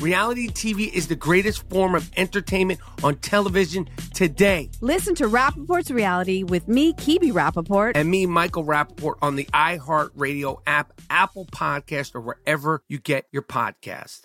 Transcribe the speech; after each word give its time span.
Reality 0.00 0.48
TV 0.48 0.92
is 0.92 1.08
the 1.08 1.14
greatest 1.16 1.68
form 1.70 1.94
of 1.94 2.10
entertainment 2.16 2.80
on 3.02 3.16
television 3.16 3.88
today. 4.12 4.70
Listen 4.80 5.14
to 5.14 5.28
Rappaport's 5.28 5.90
Reality 5.90 6.42
with 6.42 6.68
me, 6.68 6.92
Kibi 6.94 7.32
Rappaport. 7.32 7.92
And 7.94 8.10
me, 8.10 8.26
Michael 8.26 8.64
Rappaport, 8.64 9.14
on 9.22 9.36
the 9.36 9.44
iHeartRadio 9.46 10.60
app, 10.66 10.92
Apple 11.10 11.46
Podcast, 11.46 12.14
or 12.14 12.20
wherever 12.20 12.82
you 12.88 12.98
get 12.98 13.26
your 13.32 13.42
podcast. 13.42 14.22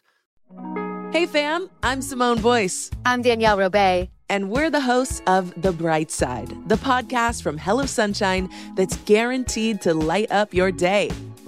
Hey 1.12 1.26
fam, 1.26 1.70
I'm 1.82 2.02
Simone 2.02 2.42
Boyce. 2.42 2.92
I'm 3.06 3.22
Danielle 3.22 3.58
Robay. 3.58 4.10
And 4.30 4.52
we're 4.52 4.70
the 4.70 4.82
hosts 4.82 5.24
of 5.26 5.60
The 5.60 5.72
Bright 5.72 6.12
Side, 6.12 6.50
the 6.70 6.76
podcast 6.76 7.42
from 7.42 7.58
Hello 7.58 7.88
Sunshine 7.88 8.48
that's 8.76 8.96
guaranteed 8.98 9.82
to 9.82 9.94
light 9.96 10.32
up 10.32 10.54
your 10.54 10.72
day. 10.72 11.10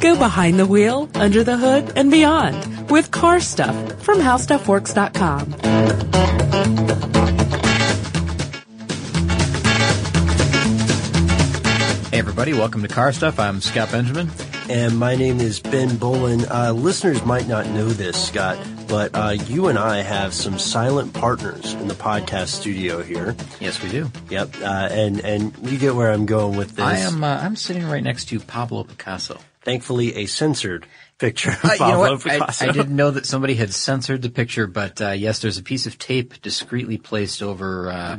Go 0.00 0.18
behind 0.18 0.58
the 0.58 0.66
wheel, 0.66 1.10
under 1.14 1.44
the 1.44 1.58
hood, 1.58 1.92
and 1.94 2.10
beyond 2.10 2.90
with 2.90 3.10
car 3.10 3.38
stuff 3.38 3.74
from 4.02 4.18
howstuffworks.com. 4.18 5.52
Hey, 12.10 12.18
everybody, 12.18 12.54
welcome 12.54 12.82
to 12.82 12.88
Car 12.88 13.12
Stuff. 13.12 13.38
I'm 13.38 13.60
Scott 13.60 13.92
Benjamin. 13.92 14.30
And 14.70 14.98
my 14.98 15.16
name 15.16 15.38
is 15.38 15.60
Ben 15.60 15.96
Bowlin. 15.96 16.44
Uh, 16.50 16.72
listeners 16.72 17.24
might 17.24 17.46
not 17.46 17.66
know 17.66 17.88
this, 17.88 18.26
Scott, 18.28 18.58
but 18.88 19.14
uh, 19.14 19.36
you 19.46 19.68
and 19.68 19.78
I 19.78 19.98
have 19.98 20.32
some 20.32 20.58
silent 20.58 21.12
partners 21.12 21.74
in 21.74 21.88
the 21.88 21.94
podcast 21.94 22.48
studio 22.48 23.02
here. 23.02 23.36
Yes, 23.60 23.82
we 23.82 23.90
do. 23.90 24.10
Yep, 24.30 24.56
uh, 24.62 24.88
and 24.90 25.20
and 25.20 25.56
you 25.62 25.76
get 25.76 25.94
where 25.94 26.10
I'm 26.10 26.24
going 26.24 26.56
with 26.56 26.76
this. 26.76 26.84
I 26.84 26.98
am. 26.98 27.22
Uh, 27.22 27.36
I'm 27.36 27.56
sitting 27.56 27.86
right 27.86 28.02
next 28.02 28.26
to 28.26 28.40
Pablo 28.40 28.84
Picasso. 28.84 29.38
Thankfully, 29.62 30.14
a 30.16 30.26
censored 30.26 30.86
picture 31.18 31.50
of 31.50 31.64
Uh, 31.64 31.76
Pablo 31.76 31.98
what? 31.98 32.26
I, 32.26 32.38
Picasso. 32.38 32.68
I 32.68 32.72
didn't 32.72 32.96
know 32.96 33.10
that 33.10 33.26
somebody 33.26 33.54
had 33.54 33.72
censored 33.74 34.22
the 34.22 34.30
picture, 34.30 34.66
but 34.66 35.00
uh, 35.02 35.10
yes, 35.10 35.40
there's 35.40 35.58
a 35.58 35.62
piece 35.62 35.86
of 35.86 35.98
tape 35.98 36.40
discreetly 36.40 36.96
placed 36.98 37.42
over. 37.42 37.90
Uh, 37.90 38.16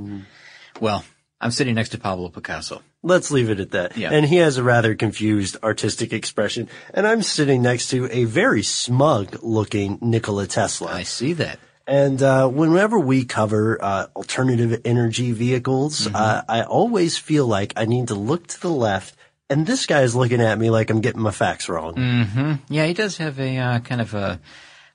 Well, 0.79 1.03
I'm 1.39 1.51
sitting 1.51 1.75
next 1.75 1.89
to 1.89 1.97
Pablo 1.97 2.29
Picasso. 2.29 2.81
Let's 3.03 3.31
leave 3.31 3.49
it 3.49 3.59
at 3.59 3.71
that. 3.71 3.97
Yeah. 3.97 4.11
And 4.11 4.25
he 4.25 4.35
has 4.37 4.57
a 4.57 4.63
rather 4.63 4.93
confused 4.93 5.57
artistic 5.63 6.13
expression. 6.13 6.69
And 6.93 7.07
I'm 7.07 7.23
sitting 7.23 7.63
next 7.63 7.89
to 7.89 8.07
a 8.11 8.25
very 8.25 8.61
smug 8.61 9.39
looking 9.41 9.97
Nikola 10.01 10.45
Tesla. 10.45 10.91
I 10.93 11.03
see 11.03 11.33
that. 11.33 11.57
And 11.87 12.21
uh, 12.21 12.47
whenever 12.47 12.99
we 12.99 13.25
cover 13.25 13.83
uh, 13.83 14.05
alternative 14.15 14.81
energy 14.85 15.31
vehicles, 15.31 16.05
Mm-hmm. 16.05 16.15
uh, 16.15 16.41
I 16.47 16.61
always 16.63 17.17
feel 17.17 17.47
like 17.47 17.73
I 17.75 17.85
need 17.85 18.09
to 18.09 18.15
look 18.15 18.45
to 18.47 18.61
the 18.61 18.69
left, 18.69 19.15
and 19.51 19.67
this 19.67 19.85
guy 19.85 20.01
is 20.01 20.15
looking 20.15 20.41
at 20.41 20.57
me 20.57 20.69
like 20.71 20.89
I'm 20.89 21.01
getting 21.01 21.21
my 21.21 21.31
facts 21.31 21.69
wrong. 21.69 21.93
hmm 21.95 22.53
Yeah, 22.73 22.85
he 22.87 22.93
does 22.93 23.17
have 23.17 23.39
a 23.39 23.57
uh, 23.57 23.79
kind 23.79 24.01
of 24.01 24.13
a 24.13 24.39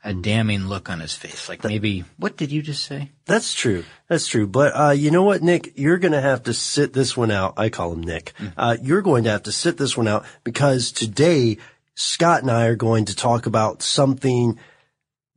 a 0.04 0.14
damning 0.14 0.68
look 0.68 0.88
on 0.88 1.00
his 1.00 1.14
face. 1.14 1.48
Like 1.48 1.64
maybe, 1.64 2.04
what 2.16 2.36
did 2.36 2.52
you 2.52 2.62
just 2.62 2.84
say? 2.84 3.10
That's 3.24 3.52
true. 3.52 3.84
That's 4.08 4.28
true. 4.28 4.46
But 4.46 4.72
uh, 4.72 4.90
you 4.90 5.10
know 5.10 5.24
what, 5.24 5.42
Nick? 5.42 5.72
You're 5.76 5.98
going 5.98 6.12
to 6.12 6.20
have 6.20 6.44
to 6.44 6.54
sit 6.54 6.92
this 6.92 7.16
one 7.16 7.32
out. 7.32 7.54
I 7.56 7.70
call 7.70 7.92
him 7.92 8.02
Nick. 8.02 8.32
Uh, 8.56 8.76
you're 8.80 9.02
going 9.02 9.24
to 9.24 9.30
have 9.30 9.42
to 9.44 9.52
sit 9.52 9.76
this 9.76 9.96
one 9.96 10.06
out 10.06 10.24
because 10.44 10.92
today 10.92 11.58
Scott 11.96 12.42
and 12.42 12.50
I 12.52 12.66
are 12.66 12.76
going 12.76 13.06
to 13.06 13.16
talk 13.16 13.46
about 13.46 13.82
something 13.82 14.60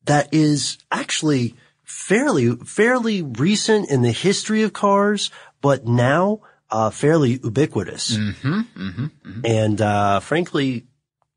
that 0.06 0.32
is 0.34 0.78
actually 0.92 1.56
fairly 1.84 2.56
fairly 2.58 3.24
recent 3.24 3.90
in 3.90 4.04
the 4.04 4.12
history 4.12 4.62
of 4.62 4.72
cars, 4.74 5.32
but 5.62 5.88
now 5.88 6.42
uh, 6.72 6.90
fairly 6.90 7.40
ubiquitous 7.44 8.16
Mm-hmm. 8.18 8.60
Mm-hmm. 8.60 9.06
mm-hmm. 9.06 9.42
and 9.46 9.82
uh, 9.82 10.20
frankly 10.20 10.86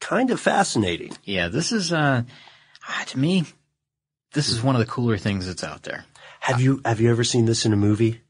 kind 0.01 0.31
of 0.31 0.41
fascinating. 0.41 1.13
Yeah, 1.25 1.49
this 1.49 1.73
is 1.73 1.93
uh, 1.93 2.23
ah, 2.89 3.05
to 3.09 3.19
me, 3.19 3.45
this 4.33 4.49
is 4.49 4.63
one 4.63 4.75
of 4.75 4.81
the 4.81 4.87
cooler 4.91 5.17
things 5.19 5.47
that's 5.47 5.65
out 5.65 5.83
there. 5.85 6.05
Have 6.41 6.61
you 6.61 6.81
have 6.85 7.01
you 7.01 7.11
ever 7.11 7.25
seen 7.25 7.45
this 7.47 7.65
in 7.67 7.73
a 7.73 7.77
movie? 7.77 8.21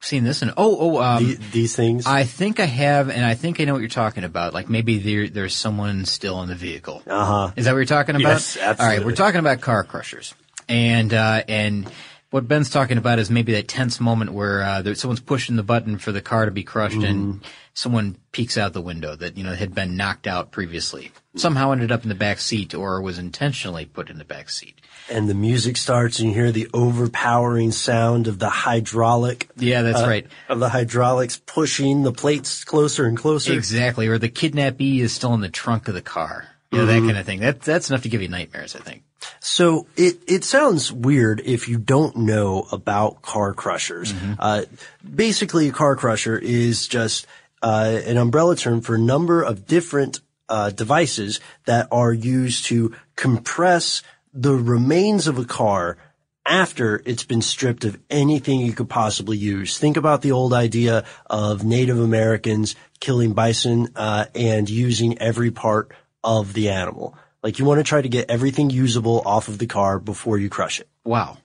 Seen 0.00 0.24
this 0.24 0.42
and 0.42 0.50
oh 0.56 0.76
oh 0.80 1.00
um, 1.00 1.24
The- 1.24 1.34
these 1.52 1.76
things? 1.76 2.06
I 2.06 2.24
think 2.24 2.58
I 2.58 2.64
have, 2.66 3.08
and 3.08 3.24
I 3.24 3.34
think 3.34 3.60
I 3.60 3.64
know 3.64 3.72
what 3.72 3.78
you're 3.80 3.88
talking 3.88 4.24
about. 4.24 4.52
Like 4.52 4.68
maybe 4.68 4.98
there, 4.98 5.28
there's 5.28 5.54
someone 5.54 6.04
still 6.06 6.42
in 6.42 6.48
the 6.48 6.56
vehicle. 6.56 7.02
Uh 7.06 7.24
huh. 7.24 7.52
Is 7.56 7.66
that 7.66 7.70
what 7.72 7.78
you're 7.78 7.84
talking 7.86 8.16
about? 8.16 8.30
Yes, 8.30 8.56
absolutely. 8.56 8.84
All 8.84 8.98
right, 8.98 9.06
we're 9.06 9.14
talking 9.16 9.38
about 9.38 9.60
car 9.60 9.84
crushers, 9.84 10.34
and 10.68 11.14
uh, 11.14 11.44
and 11.46 11.88
what 12.32 12.48
Ben's 12.48 12.68
talking 12.68 12.98
about 12.98 13.20
is 13.20 13.30
maybe 13.30 13.52
that 13.52 13.68
tense 13.68 14.00
moment 14.00 14.32
where 14.32 14.62
uh, 14.62 14.82
there, 14.82 14.94
someone's 14.96 15.20
pushing 15.20 15.54
the 15.56 15.62
button 15.62 15.98
for 15.98 16.10
the 16.10 16.20
car 16.20 16.44
to 16.46 16.50
be 16.50 16.64
crushed, 16.64 16.96
Mm-hmm. 16.96 17.04
and 17.06 17.40
someone 17.74 18.16
peeks 18.32 18.58
out 18.58 18.72
the 18.74 18.80
window 18.82 19.14
that 19.16 19.36
you 19.38 19.44
know 19.44 19.54
had 19.54 19.74
been 19.74 19.96
knocked 19.96 20.26
out 20.26 20.50
previously, 20.50 21.12
somehow 21.36 21.70
ended 21.72 21.90
up 21.92 22.02
in 22.02 22.08
the 22.08 22.14
back 22.14 22.38
seat 22.38 22.74
or 22.74 23.00
was 23.00 23.18
intentionally 23.18 23.84
put 23.86 24.10
in 24.10 24.18
the 24.18 24.24
back 24.24 24.50
seat. 24.50 24.78
and 25.10 25.28
the 25.28 25.34
music 25.34 25.76
starts 25.76 26.18
and 26.18 26.28
you 26.30 26.34
hear 26.34 26.52
the 26.52 26.68
overpowering 26.74 27.70
sound 27.72 28.26
of 28.28 28.38
the 28.38 28.48
hydraulic. 28.50 29.48
Yeah, 29.56 29.82
that's 29.82 30.00
uh, 30.02 30.06
right. 30.06 30.26
Of 30.48 30.60
the 30.60 30.68
hydraulics 30.68 31.40
pushing 31.44 32.02
the 32.02 32.12
plates 32.12 32.64
closer 32.64 33.06
and 33.06 33.16
closer. 33.16 33.52
Exactly, 33.52 34.06
or 34.08 34.18
the 34.18 34.28
kidnappee 34.28 35.00
is 35.00 35.12
still 35.12 35.34
in 35.34 35.40
the 35.40 35.48
trunk 35.48 35.88
of 35.88 35.94
the 35.94 36.02
car. 36.02 36.48
You 36.70 36.78
know, 36.78 36.86
Mm-hmm. 36.86 37.00
that 37.06 37.06
kind 37.12 37.18
of 37.18 37.26
thing. 37.26 37.40
That, 37.40 37.60
that's 37.60 37.90
enough 37.90 38.02
to 38.02 38.08
give 38.08 38.22
you 38.22 38.28
nightmares, 38.28 38.74
I 38.74 38.78
think. 38.80 39.02
So 39.40 39.86
it, 39.96 40.18
it 40.26 40.44
sounds 40.44 40.92
weird 40.92 41.40
if 41.44 41.68
you 41.68 41.78
don't 41.78 42.16
know 42.16 42.66
about 42.72 43.22
car 43.22 43.54
crushers. 43.54 44.12
Mm-hmm. 44.12 44.34
Uh, 44.38 44.62
basically 45.02 45.68
a 45.68 45.72
car 45.72 45.96
crusher 45.96 46.38
is 46.38 46.88
just, 46.88 47.26
uh, 47.62 48.00
an 48.06 48.16
umbrella 48.16 48.56
term 48.56 48.80
for 48.80 48.94
a 48.94 48.98
number 48.98 49.42
of 49.42 49.66
different, 49.66 50.20
uh, 50.48 50.70
devices 50.70 51.40
that 51.66 51.88
are 51.90 52.12
used 52.12 52.66
to 52.66 52.94
compress 53.16 54.02
the 54.34 54.54
remains 54.54 55.26
of 55.26 55.38
a 55.38 55.44
car 55.44 55.96
after 56.44 57.00
it's 57.06 57.22
been 57.22 57.42
stripped 57.42 57.84
of 57.84 57.96
anything 58.10 58.60
you 58.60 58.72
could 58.72 58.88
possibly 58.88 59.36
use. 59.36 59.78
Think 59.78 59.96
about 59.96 60.22
the 60.22 60.32
old 60.32 60.52
idea 60.52 61.04
of 61.26 61.64
Native 61.64 62.00
Americans 62.00 62.74
killing 62.98 63.32
bison, 63.32 63.88
uh, 63.94 64.26
and 64.34 64.68
using 64.68 65.18
every 65.18 65.50
part 65.50 65.92
of 66.24 66.52
the 66.52 66.70
animal. 66.70 67.16
Like 67.42 67.58
you 67.58 67.64
want 67.64 67.80
to 67.80 67.84
try 67.84 68.00
to 68.00 68.08
get 68.08 68.30
everything 68.30 68.70
usable 68.70 69.22
off 69.26 69.48
of 69.48 69.58
the 69.58 69.66
car 69.66 69.98
before 69.98 70.38
you 70.38 70.48
crush 70.48 70.80
it. 70.80 70.88
Wow. 71.04 71.38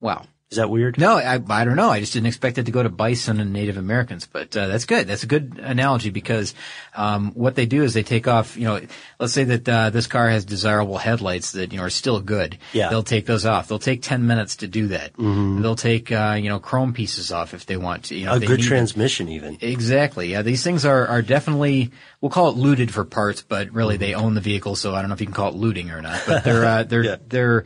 Wow. 0.00 0.26
Is 0.50 0.56
that 0.56 0.68
weird? 0.68 0.98
No, 0.98 1.16
I, 1.16 1.34
I 1.48 1.64
don't 1.64 1.76
know. 1.76 1.90
I 1.90 2.00
just 2.00 2.12
didn't 2.12 2.26
expect 2.26 2.58
it 2.58 2.64
to 2.66 2.72
go 2.72 2.82
to 2.82 2.88
bison 2.88 3.38
and 3.38 3.52
Native 3.52 3.76
Americans, 3.76 4.26
but 4.26 4.56
uh, 4.56 4.66
that's 4.66 4.84
good. 4.84 5.06
That's 5.06 5.22
a 5.22 5.28
good 5.28 5.60
analogy 5.62 6.10
because 6.10 6.56
um, 6.96 7.30
what 7.34 7.54
they 7.54 7.66
do 7.66 7.84
is 7.84 7.94
they 7.94 8.02
take 8.02 8.26
off. 8.26 8.56
You 8.56 8.64
know, 8.64 8.80
let's 9.20 9.32
say 9.32 9.44
that 9.44 9.68
uh, 9.68 9.90
this 9.90 10.08
car 10.08 10.28
has 10.28 10.44
desirable 10.44 10.98
headlights 10.98 11.52
that 11.52 11.70
you 11.72 11.78
know 11.78 11.84
are 11.84 11.90
still 11.90 12.20
good. 12.20 12.58
Yeah. 12.72 12.88
They'll 12.88 13.04
take 13.04 13.26
those 13.26 13.46
off. 13.46 13.68
They'll 13.68 13.78
take 13.78 14.02
ten 14.02 14.26
minutes 14.26 14.56
to 14.56 14.66
do 14.66 14.88
that. 14.88 15.12
Mhm. 15.12 15.62
They'll 15.62 15.76
take 15.76 16.10
uh, 16.10 16.36
you 16.42 16.48
know 16.48 16.58
chrome 16.58 16.94
pieces 16.94 17.30
off 17.30 17.54
if 17.54 17.66
they 17.66 17.76
want 17.76 18.06
to. 18.06 18.16
You 18.16 18.24
know, 18.26 18.34
a 18.34 18.40
good 18.40 18.60
transmission 18.60 19.28
even. 19.28 19.56
Exactly. 19.60 20.32
Yeah, 20.32 20.42
these 20.42 20.64
things 20.64 20.84
are, 20.84 21.06
are 21.06 21.22
definitely 21.22 21.92
we'll 22.20 22.30
call 22.30 22.48
it 22.48 22.56
looted 22.56 22.92
for 22.92 23.04
parts, 23.04 23.40
but 23.40 23.70
really 23.70 23.98
they 23.98 24.14
own 24.14 24.34
the 24.34 24.40
vehicle, 24.40 24.74
so 24.74 24.96
I 24.96 25.00
don't 25.00 25.10
know 25.10 25.14
if 25.14 25.20
you 25.20 25.26
can 25.28 25.34
call 25.34 25.50
it 25.50 25.54
looting 25.54 25.92
or 25.92 26.02
not. 26.02 26.20
But 26.26 26.42
they're 26.42 26.64
uh, 26.64 26.82
they're 26.88 27.04
Yeah. 27.04 27.16
they're 27.28 27.64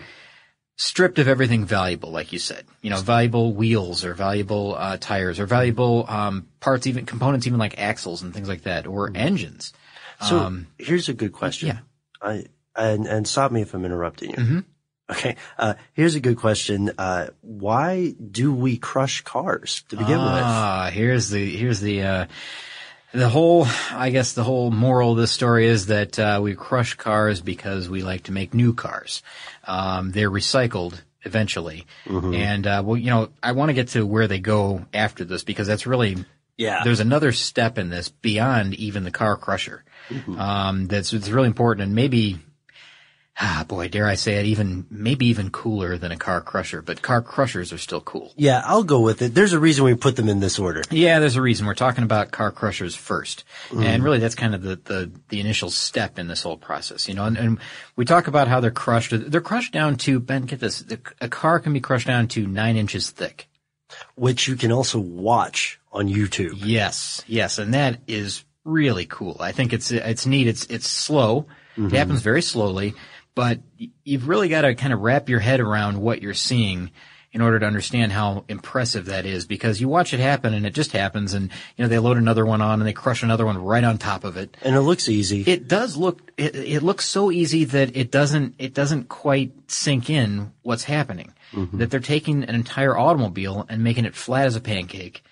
stripped 0.77 1.19
of 1.19 1.29
everything 1.29 1.65
valuable, 1.65 2.11
like 2.11 2.33
you 2.33 2.39
said. 2.39 2.65
You 2.83 2.91
know, 2.91 3.01
valuable 3.01 3.53
wheels 3.55 4.05
or 4.05 4.15
valuable 4.15 4.75
uh, 4.77 4.97
tires 4.99 5.39
or 5.39 5.47
valuable 5.47 6.05
um, 6.09 6.49
parts, 6.61 6.87
even 6.87 7.07
components, 7.07 7.47
even 7.47 7.59
like 7.59 7.79
axles 7.79 8.23
and 8.23 8.35
things 8.35 8.49
like 8.49 8.63
that, 8.63 8.87
or 8.87 9.11
engines. 9.15 9.73
So 10.21 10.39
Um, 10.39 10.67
here's 10.79 11.09
a 11.09 11.15
good 11.15 11.33
question. 11.33 11.69
yeah. 11.69 11.79
I 12.23 12.45
and 12.77 13.07
and 13.07 13.27
stop 13.29 13.53
me 13.53 13.63
if 13.63 13.75
I'm 13.75 13.85
interrupting 13.85 14.31
you. 14.31 14.37
Mm-hmm. 14.37 14.59
Okay. 15.11 15.37
Uh, 15.59 15.75
here's 15.93 16.15
a 16.15 16.21
good 16.21 16.39
question. 16.39 16.91
Uh, 16.97 17.27
why 17.43 18.15
do 18.31 18.53
we 18.55 18.79
crush 18.79 19.21
cars 19.21 19.85
to 19.91 19.97
begin 19.97 20.19
with? 20.19 20.43
Ah, 20.43 20.89
here's 20.93 21.29
the 21.29 21.55
here's 21.57 21.81
the 21.81 22.03
uh, 22.03 22.27
the 23.15 23.29
whole. 23.29 23.67
I 23.93 24.11
guess 24.11 24.33
the 24.33 24.45
whole 24.45 24.71
moral 24.71 25.13
of 25.13 25.19
this 25.19 25.31
story 25.33 25.67
is 25.67 25.87
that 25.87 26.19
uh, 26.19 26.41
we 26.43 26.55
crush 26.55 26.95
cars 26.95 27.41
because 27.41 27.89
we 27.89 28.03
like 28.03 28.25
to 28.25 28.33
make 28.33 28.53
new 28.53 28.75
cars. 28.75 29.23
Um, 29.65 30.11
they're 30.11 30.31
recycled 30.31 31.01
eventually, 31.23 31.87
Mm-hmm. 32.07 32.35
and 32.35 32.67
uh, 32.67 32.83
well, 32.85 32.97
you 32.97 33.11
know, 33.11 33.31
I 33.43 33.53
want 33.53 33.71
to 33.71 33.75
get 33.75 33.89
to 33.89 34.05
where 34.05 34.29
they 34.29 34.41
go 34.41 34.85
after 34.93 35.25
this 35.25 35.45
because 35.45 35.67
that's 35.67 35.87
really 35.87 36.25
Yeah. 36.57 36.83
There's 36.85 37.01
another 37.01 37.33
step 37.33 37.79
in 37.79 37.89
this 37.89 38.09
beyond 38.11 38.75
even 38.75 39.05
the 39.05 39.11
car 39.11 39.37
crusher. 39.37 39.85
Mm-hmm. 40.11 40.39
Um, 40.39 40.87
that's 40.87 41.13
it's 41.13 41.31
really 41.31 41.49
important 41.49 41.87
and 41.87 41.95
maybe. 41.95 42.39
Ah, 43.41 43.65
boy, 43.67 43.89
dare 43.89 44.07
I 44.07 44.15
say 44.15 44.35
it, 44.37 44.47
even, 44.47 44.87
maybe 44.91 45.27
even 45.27 45.51
cooler 45.51 45.99
than 45.99 46.13
a 46.13 46.17
car 46.17 46.41
crusher, 46.41 46.81
but 46.83 47.03
car 47.03 47.21
crushers 47.21 47.73
are 47.73 47.79
still 47.79 48.01
cool. 48.01 48.33
Yeah, 48.37 48.63
I'll 48.65 48.85
go 48.85 49.01
with 49.01 49.23
it. 49.23 49.35
There's 49.35 49.53
a 49.53 49.59
reason 49.59 49.85
we 49.85 49.95
put 49.95 50.15
them 50.15 50.29
in 50.29 50.39
this 50.39 50.57
order. 50.59 50.83
Yeah, 50.89 51.19
there's 51.19 51.35
a 51.35 51.43
reason. 51.43 51.67
We're 51.67 51.75
talking 51.75 52.05
about 52.05 52.31
car 52.31 52.53
crushers 52.53 52.95
first. 52.95 53.43
And 53.77 54.05
really 54.05 54.19
that's 54.21 54.37
kind 54.37 54.55
of 54.55 54.63
the, 54.63 54.77
the, 54.77 55.11
the 55.31 55.41
initial 55.41 55.71
step 55.71 56.17
in 56.19 56.29
this 56.29 56.43
whole 56.43 56.57
process, 56.57 57.09
you 57.09 57.15
know, 57.15 57.25
and, 57.25 57.37
and 57.37 57.59
we 57.97 58.05
talk 58.05 58.29
about 58.29 58.47
how 58.47 58.61
they're 58.61 58.71
crushed. 58.71 59.13
They're 59.13 59.41
crushed 59.41 59.73
down 59.73 59.97
to, 59.97 60.21
Ben, 60.21 60.43
get 60.43 60.61
this, 60.61 60.79
the, 60.81 61.01
a 61.21 61.29
car 61.29 61.59
can 61.59 61.73
be 61.73 61.81
crushed 61.81 62.07
down 62.07 62.29
to 62.29 62.47
nine 62.47 62.77
inches 62.77 63.11
thick. 63.11 63.49
which 64.15 64.47
you 64.49 64.57
can 64.57 64.71
also 64.73 64.99
watch 65.01 65.81
on 65.93 66.09
YouTube. 66.09 66.55
Yes, 66.57 67.25
yes, 67.27 67.59
and 67.59 67.75
that 67.75 67.99
is 68.07 68.45
really 68.65 69.07
cool. 69.07 69.37
I 69.41 69.53
think 69.53 69.73
it's 69.73 69.91
it's 69.91 70.25
neat. 70.27 70.47
It's 70.47 70.65
it's 70.67 70.87
slow. 70.89 71.47
It 71.77 71.91
happens 71.91 72.23
very 72.23 72.41
slowly, 72.41 72.95
but 73.35 73.61
you've 74.05 74.29
really 74.29 74.49
got 74.49 74.63
to 74.63 74.75
kind 74.75 74.93
of 74.93 75.01
wrap 75.01 75.29
your 75.29 75.41
head 75.41 75.61
around 75.61 76.01
what 76.01 76.23
you're 76.23 76.35
seeing 76.35 76.91
in 77.35 77.41
order 77.41 77.59
to 77.59 77.67
understand 77.67 78.13
how 78.13 78.45
impressive 78.49 79.07
that 79.07 79.27
is. 79.27 79.45
Because 79.45 79.81
you 79.81 79.89
watch 79.89 80.15
it 80.15 80.21
happen, 80.21 80.55
and 80.55 80.65
it 80.65 80.73
just 80.73 80.93
happens, 80.93 81.35
and 81.35 81.51
you 81.77 81.83
know 81.85 81.89
they 81.89 81.99
load 81.99 82.17
another 82.17 82.47
one 82.47 82.63
on, 82.63 82.81
and 82.81 82.87
they 82.87 82.93
crush 82.93 83.23
another 83.23 83.45
one 83.45 83.59
right 83.59 83.85
on 83.85 83.99
top 83.99 84.25
of 84.25 84.37
it. 84.37 84.57
And 84.63 84.77
it 84.77 84.83
looks 84.83 85.09
easy. 85.09 85.43
It 85.43 85.69
does 85.69 85.97
look 85.97 86.33
it, 86.37 86.55
it 86.55 86.83
looks 86.83 87.05
so 87.05 87.31
easy 87.31 87.65
that 87.65 87.97
it 87.97 88.11
doesn't 88.11 88.55
it 88.59 88.73
doesn't 88.73 89.09
quite 89.09 89.53
sink 89.71 90.09
in 90.09 90.53
what's 90.63 90.85
happening. 90.85 91.35
Mm-hmm. 91.53 91.79
That 91.79 91.91
they're 91.91 92.01
taking 92.01 92.45
an 92.45 92.55
entire 92.55 92.97
automobile 92.97 93.67
and 93.69 93.83
making 93.83 94.05
it 94.05 94.15
flat 94.15 94.47
as 94.47 94.57
a 94.57 94.61
pancake 94.61 95.23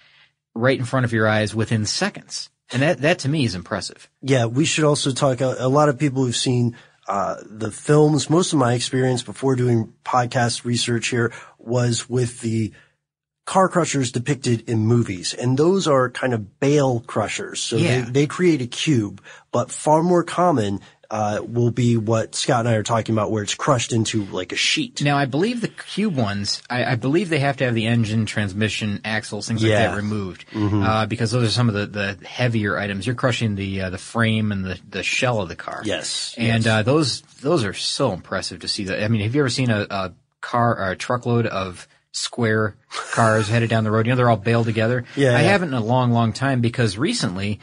right 0.54 0.78
in 0.78 0.84
front 0.84 1.04
of 1.04 1.12
your 1.12 1.28
eyes 1.28 1.54
within 1.54 1.86
seconds. 1.86 2.50
And 2.72 2.82
that 2.82 2.98
that 2.98 3.20
to 3.20 3.28
me 3.28 3.44
is 3.44 3.54
impressive. 3.54 4.10
Yeah, 4.22 4.46
we 4.46 4.64
should 4.64 4.84
also 4.84 5.12
talk. 5.12 5.40
A, 5.40 5.56
a 5.58 5.68
lot 5.68 5.88
of 5.88 5.98
people 5.98 6.24
who've 6.24 6.34
seen 6.34 6.76
uh, 7.12 7.36
the 7.44 7.70
films. 7.70 8.30
Most 8.30 8.54
of 8.54 8.58
my 8.58 8.72
experience 8.72 9.22
before 9.22 9.54
doing 9.54 9.92
podcast 10.02 10.64
research 10.64 11.08
here 11.08 11.30
was 11.58 12.08
with 12.08 12.40
the 12.40 12.72
car 13.44 13.68
crushers 13.68 14.12
depicted 14.12 14.66
in 14.66 14.78
movies, 14.86 15.34
and 15.34 15.58
those 15.58 15.86
are 15.86 16.08
kind 16.08 16.32
of 16.32 16.58
bale 16.58 17.00
crushers. 17.00 17.60
So 17.60 17.76
Yeah. 17.76 18.04
they, 18.06 18.10
they 18.10 18.26
create 18.26 18.62
a 18.62 18.66
cube, 18.66 19.20
but 19.50 19.70
far 19.70 20.02
more 20.02 20.24
common 20.24 20.80
uh, 21.12 21.42
will 21.46 21.70
be 21.70 21.98
what 21.98 22.34
Scott 22.34 22.60
and 22.60 22.70
I 22.70 22.76
are 22.76 22.82
talking 22.82 23.14
about, 23.14 23.30
where 23.30 23.42
it's 23.42 23.54
crushed 23.54 23.92
into 23.92 24.24
like 24.24 24.50
a 24.52 24.56
sheet. 24.56 25.02
Now 25.02 25.18
I 25.18 25.26
believe 25.26 25.60
the 25.60 25.68
cube 25.68 26.16
ones, 26.16 26.62
I, 26.70 26.84
I 26.86 26.94
believe 26.94 27.28
they 27.28 27.40
have 27.40 27.58
to 27.58 27.64
have 27.66 27.74
the 27.74 27.86
engine, 27.86 28.24
transmission, 28.24 29.02
axles, 29.04 29.46
things 29.46 29.62
like 29.62 29.72
that 29.72 29.94
removed, 29.94 30.46
uh, 30.54 31.04
because 31.04 31.30
those 31.30 31.48
are 31.48 31.52
some 31.52 31.68
of 31.68 31.74
the, 31.74 31.86
the 31.86 32.26
heavier 32.26 32.78
items. 32.78 33.06
You're 33.06 33.14
crushing 33.14 33.56
the 33.56 33.82
uh, 33.82 33.90
the 33.90 33.98
frame 33.98 34.52
and 34.52 34.64
the, 34.64 34.80
the 34.88 35.02
shell 35.02 35.42
of 35.42 35.50
the 35.50 35.54
car. 35.54 35.82
Yes, 35.84 36.34
and 36.38 36.64
yes. 36.64 36.66
Uh, 36.66 36.82
those 36.82 37.20
those 37.42 37.62
are 37.64 37.74
so 37.74 38.12
impressive 38.12 38.60
to 38.60 38.68
see. 38.68 38.84
That 38.84 39.04
I 39.04 39.08
mean, 39.08 39.20
have 39.20 39.34
you 39.34 39.42
ever 39.42 39.50
seen 39.50 39.68
a, 39.68 39.86
a 39.90 40.12
car 40.40 40.78
or 40.78 40.92
a 40.92 40.96
truckload 40.96 41.46
of 41.46 41.86
square 42.12 42.74
cars 43.12 43.48
headed 43.50 43.68
down 43.68 43.84
the 43.84 43.90
road? 43.90 44.06
You 44.06 44.12
know, 44.12 44.16
they're 44.16 44.30
all 44.30 44.36
baled 44.38 44.64
together. 44.64 45.04
Yeah, 45.14 45.36
I 45.36 45.42
yeah. 45.42 45.48
haven't 45.50 45.68
in 45.68 45.74
a 45.74 45.84
long, 45.84 46.10
long 46.12 46.32
time 46.32 46.62
because 46.62 46.96
recently. 46.96 47.60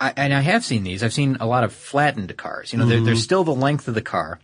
I, 0.00 0.12
and 0.16 0.34
I 0.34 0.40
have 0.40 0.64
seen 0.64 0.82
these. 0.84 1.02
I've 1.02 1.12
seen 1.14 1.36
a 1.40 1.46
lot 1.46 1.64
of 1.64 1.72
flattened 1.72 2.36
cars. 2.36 2.72
You 2.72 2.78
know, 2.78 2.86
they're, 2.86 2.98
Mm-hmm. 2.98 3.06
they're 3.06 3.14
still 3.16 3.44
the 3.44 3.54
length 3.54 3.88
of 3.88 3.94
the 3.94 4.02
car. 4.02 4.40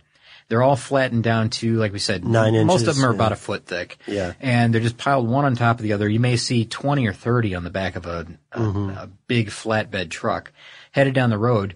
They're 0.49 0.63
all 0.63 0.75
flattened 0.75 1.23
down 1.23 1.49
to, 1.51 1.75
like 1.77 1.93
we 1.93 1.99
said, 1.99 2.25
Nine 2.25 2.53
inches. 2.53 2.67
most 2.67 2.87
of 2.87 2.95
them 2.95 3.05
are 3.05 3.09
yeah. 3.11 3.15
about 3.15 3.31
a 3.31 3.35
foot 3.37 3.65
thick. 3.65 3.97
Yeah. 4.07 4.33
And 4.41 4.73
they're 4.73 4.81
just 4.81 4.97
piled 4.97 5.27
one 5.27 5.45
on 5.45 5.55
top 5.55 5.77
of 5.77 5.83
the 5.83 5.93
other. 5.93 6.09
You 6.09 6.19
may 6.19 6.35
see 6.37 6.65
20 6.65 7.07
or 7.07 7.13
30 7.13 7.55
on 7.55 7.63
the 7.63 7.69
back 7.69 7.95
of 7.95 8.05
a, 8.05 8.27
a, 8.51 8.59
Mm-hmm. 8.59 8.89
a 8.89 9.09
big 9.27 9.47
flatbed 9.49 10.09
truck 10.09 10.51
headed 10.91 11.13
down 11.13 11.29
the 11.29 11.37
road. 11.37 11.75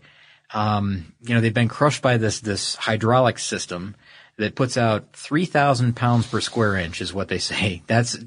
Um, 0.53 1.13
you 1.21 1.33
know, 1.35 1.41
they've 1.41 1.53
been 1.53 1.67
crushed 1.69 2.01
by 2.01 2.17
this, 2.17 2.39
this 2.39 2.75
hydraulic 2.75 3.37
system 3.39 3.95
that 4.37 4.55
puts 4.55 4.77
out 4.77 5.13
3,000 5.13 5.95
pounds 5.95 6.27
per 6.27 6.41
square 6.41 6.75
inch 6.75 7.01
is 7.01 7.13
what 7.13 7.27
they 7.27 7.37
say. 7.39 7.83
That's, 7.87 8.17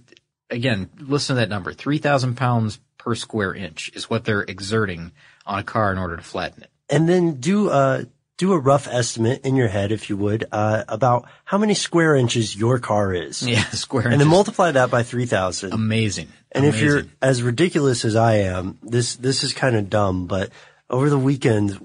again, 0.49 0.91
listen 0.99 1.37
to 1.37 1.41
that 1.41 1.49
number. 1.49 1.73
3,000 1.73 2.37
pounds 2.37 2.81
per 2.99 3.15
square 3.15 3.55
inch 3.55 3.91
is 3.95 4.09
what 4.11 4.25
they're 4.25 4.43
exerting 4.43 5.13
on 5.51 5.59
a 5.59 5.65
car 5.65 5.93
in 5.93 5.99
order 5.99 6.17
to 6.17 6.23
flatten 6.23 6.63
it. 6.63 6.71
and 6.89 7.09
then 7.09 7.41
do 7.41 7.69
a 7.71 8.07
do 8.39 8.53
a 8.55 8.59
rough 8.59 8.89
estimate 8.89 9.45
in 9.45 9.55
your 9.55 9.69
head, 9.69 9.93
if 9.93 10.09
you 10.09 10.17
would, 10.17 10.47
uh, 10.51 10.83
about 10.89 11.29
how 11.45 11.59
many 11.59 11.75
square 11.75 12.17
inches 12.17 12.57
your 12.57 12.79
car 12.79 13.13
is, 13.13 13.43
Yeah, 13.47 13.63
square 13.71 14.05
inches. 14.05 14.13
and 14.15 14.21
then 14.23 14.29
multiply 14.29 14.71
that 14.71 14.91
by 14.91 15.03
three 15.03 15.27
thousand. 15.27 15.75
Amazing. 15.75 16.29
and 16.53 16.65
if 16.65 16.81
you're 16.81 17.03
as 17.21 17.43
ridiculous 17.43 18.05
as 18.07 18.17
I 18.17 18.35
am, 18.57 18.79
this 18.83 19.17
this 19.17 19.45
is 19.45 19.53
kind 19.53 19.77
of 19.77 19.91
dumb, 19.91 20.27
but 20.27 20.51
over 20.89 21.11
the 21.11 21.19
weekend 21.19 21.71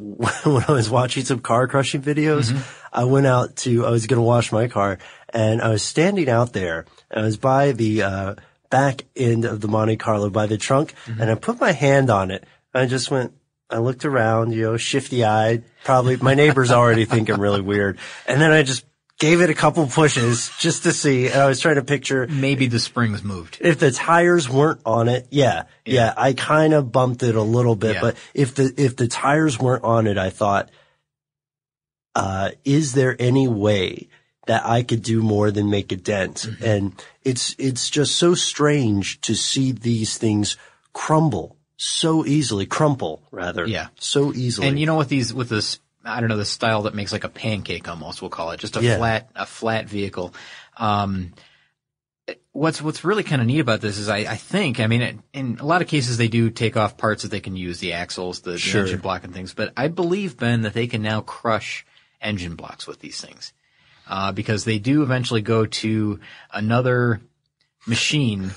when 0.45 0.63
I 0.67 0.71
was 0.71 0.89
watching 0.89 1.25
some 1.25 1.39
car 1.39 1.67
crushing 1.67 2.01
videos, 2.01 2.51
Mm-hmm. 2.51 2.81
I 2.94 3.03
went 3.03 3.27
out 3.27 3.57
to 3.57 3.85
I 3.85 3.89
was 3.89 4.07
going 4.07 4.19
to 4.21 4.29
wash 4.35 4.53
my 4.53 4.67
car, 4.69 5.00
and 5.33 5.62
I 5.62 5.69
was 5.69 5.83
standing 5.83 6.29
out 6.29 6.53
there, 6.53 6.85
and 7.12 7.19
I 7.23 7.25
was 7.25 7.35
by 7.38 7.73
the 7.73 8.03
uh, 8.03 8.35
back 8.69 9.03
end 9.17 9.44
of 9.44 9.59
the 9.59 9.67
Monte 9.67 9.97
Carlo 9.97 10.29
by 10.29 10.45
the 10.47 10.57
trunk, 10.57 10.94
Mm-hmm. 11.06 11.21
and 11.21 11.29
I 11.31 11.35
put 11.35 11.59
my 11.59 11.73
hand 11.73 12.09
on 12.09 12.31
it. 12.31 12.45
and 12.73 12.83
I 12.83 12.85
just 12.88 13.12
went. 13.12 13.33
I 13.69 13.79
looked 13.79 14.06
around, 14.06 14.53
you 14.53 14.63
know, 14.63 14.77
shifty 14.77 15.23
eyed. 15.23 15.63
Probably 15.83 16.17
my 16.17 16.35
neighbors 16.35 16.71
already 16.71 17.06
think 17.06 17.29
I'm 17.29 17.41
really 17.41 17.62
weird. 17.62 17.97
And 18.27 18.39
then 18.39 18.51
I 18.51 18.63
just 18.63 18.85
gave 19.17 19.41
it 19.41 19.50
a 19.50 19.53
couple 19.56 19.88
pushes 19.88 20.51
just 20.59 20.83
to 20.83 20.91
see. 20.91 21.27
And 21.27 21.35
I 21.41 21.47
was 21.47 21.59
trying 21.59 21.75
to 21.75 21.83
picture 21.83 22.27
maybe 22.27 22.67
the 22.67 22.79
springs 22.79 23.23
moved. 23.23 23.57
if 23.62 23.79
the 23.79 23.91
tires 23.91 24.50
weren't 24.50 24.81
on 24.86 25.07
it, 25.07 25.27
yeah, 25.31 25.63
yeah, 25.86 26.13
I 26.15 26.34
kind 26.34 26.74
of 26.74 26.91
bumped 26.91 27.24
it 27.24 27.36
a 27.36 27.41
little 27.41 27.75
bit, 27.75 27.95
Yeah. 27.95 28.01
but 28.01 28.17
if 28.34 28.55
the, 28.55 28.74
if 28.77 28.95
the 28.98 29.07
tires 29.07 29.60
weren't 29.60 29.84
on 29.84 30.05
it, 30.05 30.17
I 30.17 30.29
thought, 30.29 30.69
uh, 32.13 32.51
is 32.63 32.93
there 32.93 33.15
any 33.19 33.48
way 33.48 34.07
that 34.48 34.65
I 34.65 34.84
could 34.84 35.01
do 35.01 35.22
more 35.22 35.50
than 35.50 35.69
make 35.69 35.91
a 35.91 35.95
dent? 35.95 36.36
Mm-hmm. 36.48 36.63
And 36.63 37.03
it's, 37.24 37.55
it's 37.57 37.89
just 37.89 38.15
so 38.15 38.36
strange 38.36 39.19
to 39.22 39.36
see 39.36 39.72
these 39.72 40.17
things 40.17 40.55
crumble 40.93 41.54
so 41.77 42.25
easily, 42.25 42.65
crumple 42.65 43.22
rather. 43.32 43.65
Yeah. 43.67 43.88
So 44.00 44.34
easily. 44.34 44.67
And 44.67 44.79
you 44.79 44.86
know, 44.86 44.98
with 44.98 45.10
these, 45.10 45.34
with 45.34 45.50
this, 45.50 45.79
I 46.03 46.20
don't 46.20 46.29
know, 46.29 46.38
the 46.38 46.46
style 46.46 46.84
that 46.84 46.94
makes 46.96 47.12
like 47.12 47.24
a 47.24 47.29
pancake 47.29 47.88
almost, 47.88 48.22
we'll 48.22 48.29
call 48.29 48.51
it, 48.51 48.60
just 48.60 48.77
a 48.77 48.82
Yeah. 48.84 48.98
flat, 48.98 49.29
a 49.36 49.46
flat 49.46 49.89
vehicle. 49.89 50.34
Um, 50.77 51.34
what's, 52.51 52.82
what's 52.82 53.03
really 53.03 53.24
kind 53.24 53.41
of 53.41 53.48
neat 53.48 53.60
about 53.60 53.82
this 53.82 53.98
is 53.98 54.08
I, 54.10 54.17
I 54.20 54.36
think, 54.36 54.79
I 54.79 54.88
mean, 54.88 55.01
it, 55.01 55.17
in 55.34 55.58
a 55.60 55.65
lot 55.65 55.82
of 55.82 55.88
cases 55.88 56.17
they 56.17 56.27
do 56.27 56.50
take 56.50 56.77
off 56.77 56.98
parts 56.98 57.24
that 57.24 57.32
they 57.32 57.39
can 57.39 57.55
use, 57.55 57.79
the 57.79 57.94
axles, 57.94 58.41
the, 58.41 58.51
the 58.51 58.79
engine 58.79 59.00
block 59.00 59.24
and 59.24 59.34
things, 59.34 59.53
but 59.53 59.74
I 59.75 59.88
believe, 59.88 60.38
Ben, 60.38 60.62
that 60.62 60.74
they 60.74 60.88
can 60.88 61.01
now 61.01 61.22
crush 61.22 61.86
engine 62.22 62.55
blocks 62.55 62.88
with 62.88 63.00
these 63.00 63.20
things. 63.20 63.53
Uh, 64.08 64.32
because 64.32 64.65
they 64.65 64.77
do 64.77 65.01
eventually 65.01 65.41
go 65.41 65.65
to 65.65 66.20
another 66.53 67.20
machine 67.88 68.51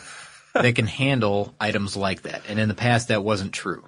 that 0.62 0.74
can 0.74 0.86
handle 0.86 1.54
items 1.60 1.96
like 1.96 2.22
that. 2.22 2.42
And 2.48 2.58
in 2.58 2.68
the 2.68 2.74
past 2.74 3.08
that 3.08 3.22
wasn't 3.24 3.52
true. 3.52 3.84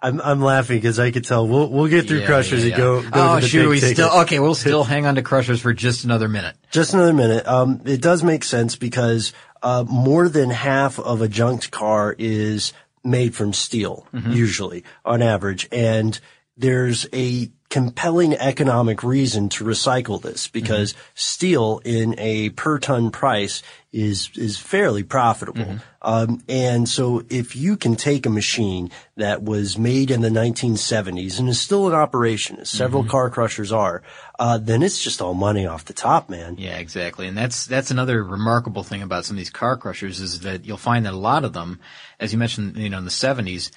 I'm, 0.00 0.20
I'm 0.20 0.40
laughing 0.40 0.76
because 0.76 1.00
I 1.00 1.10
could 1.10 1.24
tell 1.24 1.48
we'll, 1.48 1.68
we'll 1.70 1.88
get 1.88 2.06
through 2.06 2.20
Yeah, 2.20 2.26
crushers 2.26 2.64
yeah, 2.64 2.68
and 2.74 2.76
go, 2.76 3.00
yeah. 3.00 3.10
go 3.10 3.32
oh, 3.32 3.34
to 3.36 3.40
the 3.40 3.48
shoot, 3.48 3.68
we 3.68 3.80
ticket. 3.80 3.96
still 3.96 4.20
okay. 4.20 4.38
We'll 4.38 4.54
still 4.54 4.84
hang 4.84 5.06
on 5.06 5.16
to 5.16 5.22
crushers 5.22 5.60
for 5.60 5.72
just 5.72 6.04
another 6.04 6.28
minute. 6.28 6.54
Just 6.70 6.94
another 6.94 7.12
minute. 7.12 7.46
Um, 7.48 7.80
it 7.84 8.00
does 8.00 8.22
make 8.22 8.44
sense 8.44 8.76
because 8.76 9.32
uh, 9.60 9.84
more 9.88 10.28
than 10.28 10.50
half 10.50 11.00
of 11.00 11.20
a 11.20 11.26
junked 11.26 11.72
car 11.72 12.14
is 12.16 12.72
made 13.02 13.34
from 13.34 13.52
steel, 13.52 14.06
Mm-hmm. 14.14 14.32
usually 14.32 14.84
on 15.04 15.20
average, 15.20 15.66
and 15.72 16.18
there's 16.56 17.06
a 17.12 17.50
compelling 17.70 18.34
economic 18.34 19.02
reason 19.02 19.48
to 19.50 19.64
recycle 19.64 20.20
this 20.20 20.48
because 20.48 20.94
steel 21.14 21.80
in 21.84 22.14
a 22.18 22.48
per 22.50 22.78
ton 22.78 23.10
price 23.10 23.62
is 23.92 24.30
is 24.36 24.58
fairly 24.58 25.02
profitable. 25.02 25.78
Um, 26.00 26.42
and 26.48 26.88
so 26.88 27.24
if 27.28 27.56
you 27.56 27.76
can 27.76 27.96
take 27.96 28.24
a 28.24 28.30
machine 28.30 28.90
that 29.16 29.42
was 29.42 29.76
made 29.76 30.10
in 30.10 30.20
the 30.20 30.28
1970s 30.28 31.38
and 31.38 31.48
is 31.48 31.60
still 31.60 31.88
in 31.88 31.94
operation, 31.94 32.58
as 32.60 32.70
several 32.70 33.04
car 33.04 33.30
crushers 33.30 33.72
are, 33.72 34.02
uh, 34.38 34.58
then 34.58 34.82
it's 34.82 35.02
just 35.02 35.20
all 35.20 35.34
money 35.34 35.66
off 35.66 35.86
the 35.86 35.92
top, 35.92 36.28
man. 36.30 36.56
Yeah, 36.58 36.78
exactly. 36.78 37.26
And 37.26 37.36
that's 37.36 37.66
that's 37.66 37.90
another 37.90 38.22
remarkable 38.22 38.82
thing 38.82 39.02
about 39.02 39.24
some 39.24 39.36
of 39.36 39.38
these 39.38 39.50
car 39.50 39.76
crushers 39.76 40.20
is 40.20 40.40
that 40.40 40.64
you'll 40.64 40.76
find 40.76 41.04
that 41.04 41.14
a 41.14 41.16
lot 41.16 41.44
of 41.44 41.52
them, 41.52 41.80
as 42.20 42.32
you 42.32 42.38
mentioned, 42.38 42.76
you 42.76 42.90
know, 42.90 42.98
in 42.98 43.04
the 43.04 43.10
seventies, 43.10 43.72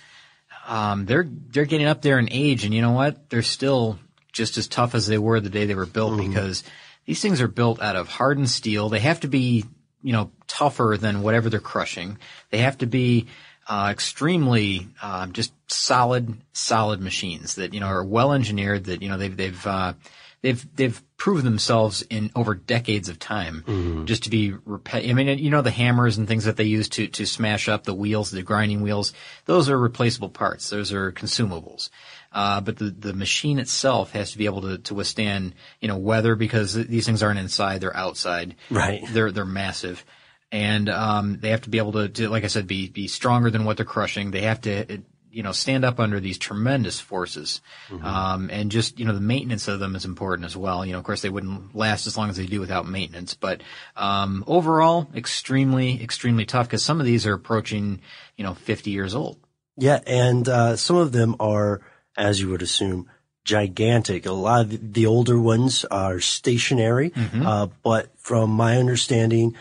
um, 0.68 1.06
they're 1.06 1.28
they're 1.28 1.66
getting 1.66 1.88
up 1.88 2.02
there 2.02 2.20
in 2.20 2.30
age, 2.32 2.66
and 2.66 2.74
you 2.74 2.82
know 2.82 2.92
what? 2.92 3.30
They're 3.30 3.42
still 3.42 4.00
just 4.32 4.58
as 4.58 4.68
tough 4.68 4.96
as 4.96 5.08
they 5.08 5.18
were 5.18 5.40
the 5.40 5.50
day 5.50 5.66
they 5.66 5.76
were 5.76 5.86
built 5.86 6.18
because 6.18 6.64
these 7.06 7.22
things 7.22 7.42
are 7.42 7.48
built 7.48 7.82
out 7.82 7.96
of 7.96 8.08
hardened 8.08 8.50
steel. 8.50 8.90
They 8.90 9.00
have 9.00 9.22
to 9.22 9.28
be, 9.28 9.66
you 10.02 10.14
know, 10.14 10.32
tougher 10.48 10.98
than 11.00 11.22
whatever 11.22 11.50
they're 11.50 11.60
crushing. 11.60 12.18
They 12.50 12.60
have 12.60 12.78
to 12.80 12.86
be 12.86 13.28
uh, 13.68 13.90
extremely 13.92 14.88
um, 15.02 15.34
just 15.34 15.54
solid, 15.68 16.38
solid 16.54 17.02
machines 17.02 17.56
that 17.56 17.74
you 17.74 17.80
know 17.80 17.88
are 17.88 18.04
well 18.04 18.34
engineered. 18.34 18.86
That 18.86 19.02
you 19.02 19.10
know 19.10 19.18
they've 19.18 19.36
they've 19.36 19.68
uh, 19.68 19.94
they've 20.42 20.76
they've 20.76 21.02
proved 21.18 21.44
themselves 21.44 22.02
in 22.10 22.32
over 22.36 22.56
decades 22.56 23.10
of 23.10 23.20
time 23.20 23.64
just 24.06 24.24
to 24.24 24.30
be 24.30 24.52
repet. 24.52 25.10
I 25.10 25.14
mean, 25.14 25.38
you 25.40 25.50
know, 25.50 25.62
the 25.62 25.72
hammers 25.72 26.18
and 26.18 26.28
things 26.28 26.46
that 26.46 26.58
they 26.58 26.64
use 26.64 26.90
to 26.90 27.08
to 27.08 27.26
smash 27.26 27.70
up 27.70 27.84
the 27.84 27.94
wheels, 27.94 28.32
the 28.32 28.42
grinding 28.42 28.82
wheels. 28.82 29.14
Those 29.46 29.70
are 29.70 29.78
replaceable 29.78 30.30
parts. 30.30 30.70
Those 30.70 30.94
are 30.94 31.12
consumables. 31.12 31.90
Uh, 32.34 32.62
but 32.62 32.78
the, 32.78 32.86
the 32.92 33.14
machine 33.14 33.60
itself 33.60 34.14
has 34.14 34.32
to 34.32 34.38
be 34.38 34.46
able 34.46 34.62
to, 34.62 34.78
to 34.78 34.94
withstand, 34.94 35.54
you 35.82 35.90
know, 35.90 35.98
weather 35.98 36.36
because 36.36 36.74
these 36.74 37.06
things 37.06 37.22
aren't 37.22 37.40
inside, 37.40 37.82
they're 37.82 37.96
outside. 37.96 38.56
Right. 38.70 39.04
They're, 39.10 39.32
they're 39.32 39.46
massive. 39.46 40.06
And, 40.50 40.88
um, 40.88 41.40
they 41.42 41.50
have 41.50 41.64
to 41.64 41.70
be 41.70 41.78
able 41.78 41.92
to, 41.92 42.08
to, 42.08 42.30
like 42.30 42.46
I 42.46 42.48
said, 42.48 42.68
be, 42.68 42.88
be 42.88 43.10
stronger 43.10 43.50
than 43.50 43.66
what 43.66 43.76
they're 43.76 43.86
crushing. 43.86 44.32
They 44.32 44.44
have 44.44 44.62
to, 44.62 45.02
you 45.32 45.44
know, 45.44 45.52
stand 45.52 45.86
up 45.86 46.00
under 46.00 46.20
these 46.20 46.38
tremendous 46.38 47.00
forces. 47.00 47.62
Um, 48.06 48.50
and 48.52 48.72
just, 48.72 49.00
you 49.00 49.06
know, 49.06 49.14
the 49.14 49.22
maintenance 49.22 49.68
of 49.68 49.80
them 49.80 49.96
is 49.96 50.06
important 50.06 50.46
as 50.46 50.58
well. 50.58 50.86
You 50.86 50.94
know, 50.94 51.00
of 51.00 51.06
course 51.06 51.22
they 51.22 51.30
wouldn't 51.30 51.76
last 51.76 52.08
as 52.08 52.18
long 52.18 52.30
as 52.30 52.38
they 52.38 52.46
do 52.46 52.60
without 52.60 52.88
maintenance, 52.88 53.34
but, 53.34 53.62
um, 53.96 54.44
overall, 54.48 55.10
extremely, 55.16 56.02
extremely 56.04 56.46
tough 56.46 56.68
because 56.68 56.84
some 56.84 57.00
of 57.00 57.06
these 57.06 57.26
are 57.26 57.34
approaching, 57.34 58.02
you 58.36 58.44
know, 58.44 58.54
50 58.54 58.92
years 58.92 59.16
old. 59.16 59.38
Yeah, 59.78 60.00
and 60.06 60.48
uh, 60.48 60.76
some 60.76 60.98
of 60.98 61.12
them 61.12 61.36
are, 61.40 61.82
as 62.18 62.40
you 62.42 62.50
would 62.50 62.62
assume, 62.62 63.10
gigantic. 63.44 64.26
A 64.26 64.32
lot 64.32 64.62
of 64.62 64.94
the 64.94 65.06
older 65.06 65.40
ones 65.40 65.86
are 65.86 66.20
stationary, 66.20 67.12
uh, 67.46 67.68
but 67.84 68.12
from 68.20 68.52
my 68.52 68.78
understanding, 68.78 69.56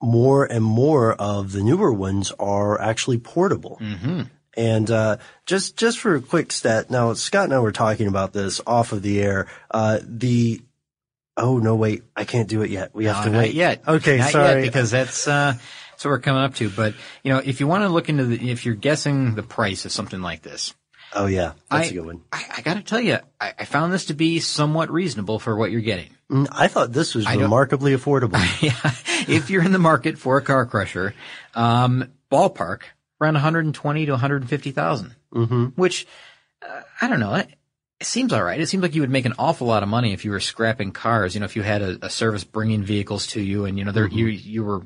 more 0.00 0.44
and 0.44 0.64
more 0.64 1.14
of 1.14 1.52
the 1.52 1.62
newer 1.62 1.92
ones 1.92 2.32
are 2.38 2.80
actually 2.80 3.18
portable. 3.18 3.78
Mm-hmm. 3.80 4.22
And 4.56 4.90
uh, 4.90 5.18
just 5.44 5.76
just 5.76 5.98
for 5.98 6.14
a 6.14 6.20
quick 6.20 6.50
stat, 6.50 6.90
now 6.90 7.12
Scott 7.12 7.44
and 7.44 7.54
I 7.54 7.58
were 7.58 7.72
talking 7.72 8.08
about 8.08 8.32
this 8.32 8.60
off 8.66 8.92
of 8.92 9.02
the 9.02 9.20
air. 9.20 9.48
Uh, 9.70 9.98
the 10.02 10.62
oh 11.36 11.58
no, 11.58 11.74
wait, 11.76 12.02
I 12.16 12.24
can't 12.24 12.48
do 12.48 12.62
it 12.62 12.70
yet. 12.70 12.94
We 12.94 13.04
have 13.04 13.18
No, 13.18 13.24
to 13.24 13.30
not 13.30 13.38
wait. 13.42 13.54
yet. 13.54 13.82
Okay, 13.86 14.18
Not 14.18 14.30
sorry. 14.30 14.62
Yet 14.62 14.62
because 14.62 14.90
that's 14.90 15.28
uh, 15.28 15.54
that's 15.90 16.04
what 16.04 16.10
we're 16.10 16.20
coming 16.20 16.42
up 16.42 16.54
to. 16.56 16.70
But 16.70 16.94
you 17.22 17.32
know, 17.32 17.42
if 17.44 17.60
you 17.60 17.66
want 17.66 17.84
to 17.84 17.88
look 17.88 18.08
into 18.08 18.24
the, 18.24 18.50
if 18.50 18.64
you're 18.64 18.74
guessing 18.74 19.34
the 19.34 19.42
price 19.42 19.84
of 19.84 19.92
something 19.92 20.22
like 20.22 20.40
this, 20.42 20.74
oh 21.12 21.26
yeah, 21.26 21.52
that's 21.70 21.88
I, 21.88 21.90
a 21.90 21.92
good 21.92 22.06
one. 22.06 22.22
I, 22.32 22.44
I 22.56 22.60
got 22.62 22.74
to 22.74 22.82
tell 22.82 23.00
you, 23.00 23.18
I, 23.40 23.52
I 23.58 23.64
found 23.66 23.92
this 23.92 24.06
to 24.06 24.14
be 24.14 24.40
somewhat 24.40 24.90
reasonable 24.90 25.38
for 25.38 25.54
what 25.54 25.70
you're 25.70 25.80
getting. 25.82 26.08
Mm, 26.30 26.48
I 26.50 26.68
thought 26.68 26.92
this 26.92 27.14
was 27.14 27.26
remarkably 27.28 27.94
affordable. 27.94 28.32
yeah, 28.62 29.34
if 29.34 29.50
you're 29.50 29.62
in 29.62 29.72
the 29.72 29.78
market 29.78 30.18
for 30.18 30.38
a 30.38 30.42
car 30.42 30.64
crusher, 30.66 31.14
um, 31.54 32.10
ballpark 32.32 32.80
around 33.20 33.34
120 33.34 34.06
to 34.06 34.12
150,000, 34.12 35.14
mm-hmm. 35.34 35.64
which 35.80 36.06
uh, 36.62 36.82
I 37.00 37.08
don't 37.08 37.20
know. 37.20 37.34
It, 37.34 37.48
it 38.00 38.06
seems 38.06 38.32
all 38.32 38.42
right. 38.42 38.60
It 38.60 38.66
seems 38.66 38.82
like 38.82 38.94
you 38.94 39.00
would 39.00 39.10
make 39.10 39.24
an 39.24 39.34
awful 39.38 39.66
lot 39.66 39.82
of 39.82 39.88
money 39.88 40.12
if 40.12 40.24
you 40.24 40.30
were 40.30 40.40
scrapping 40.40 40.92
cars. 40.92 41.34
You 41.34 41.40
know, 41.40 41.46
if 41.46 41.56
you 41.56 41.62
had 41.62 41.80
a, 41.82 42.06
a 42.06 42.10
service 42.10 42.44
bringing 42.44 42.82
vehicles 42.82 43.26
to 43.28 43.40
you, 43.40 43.64
and 43.64 43.78
you 43.78 43.84
know, 43.84 43.92
there 43.92 44.06
you 44.08 44.26
you 44.26 44.64
were. 44.64 44.82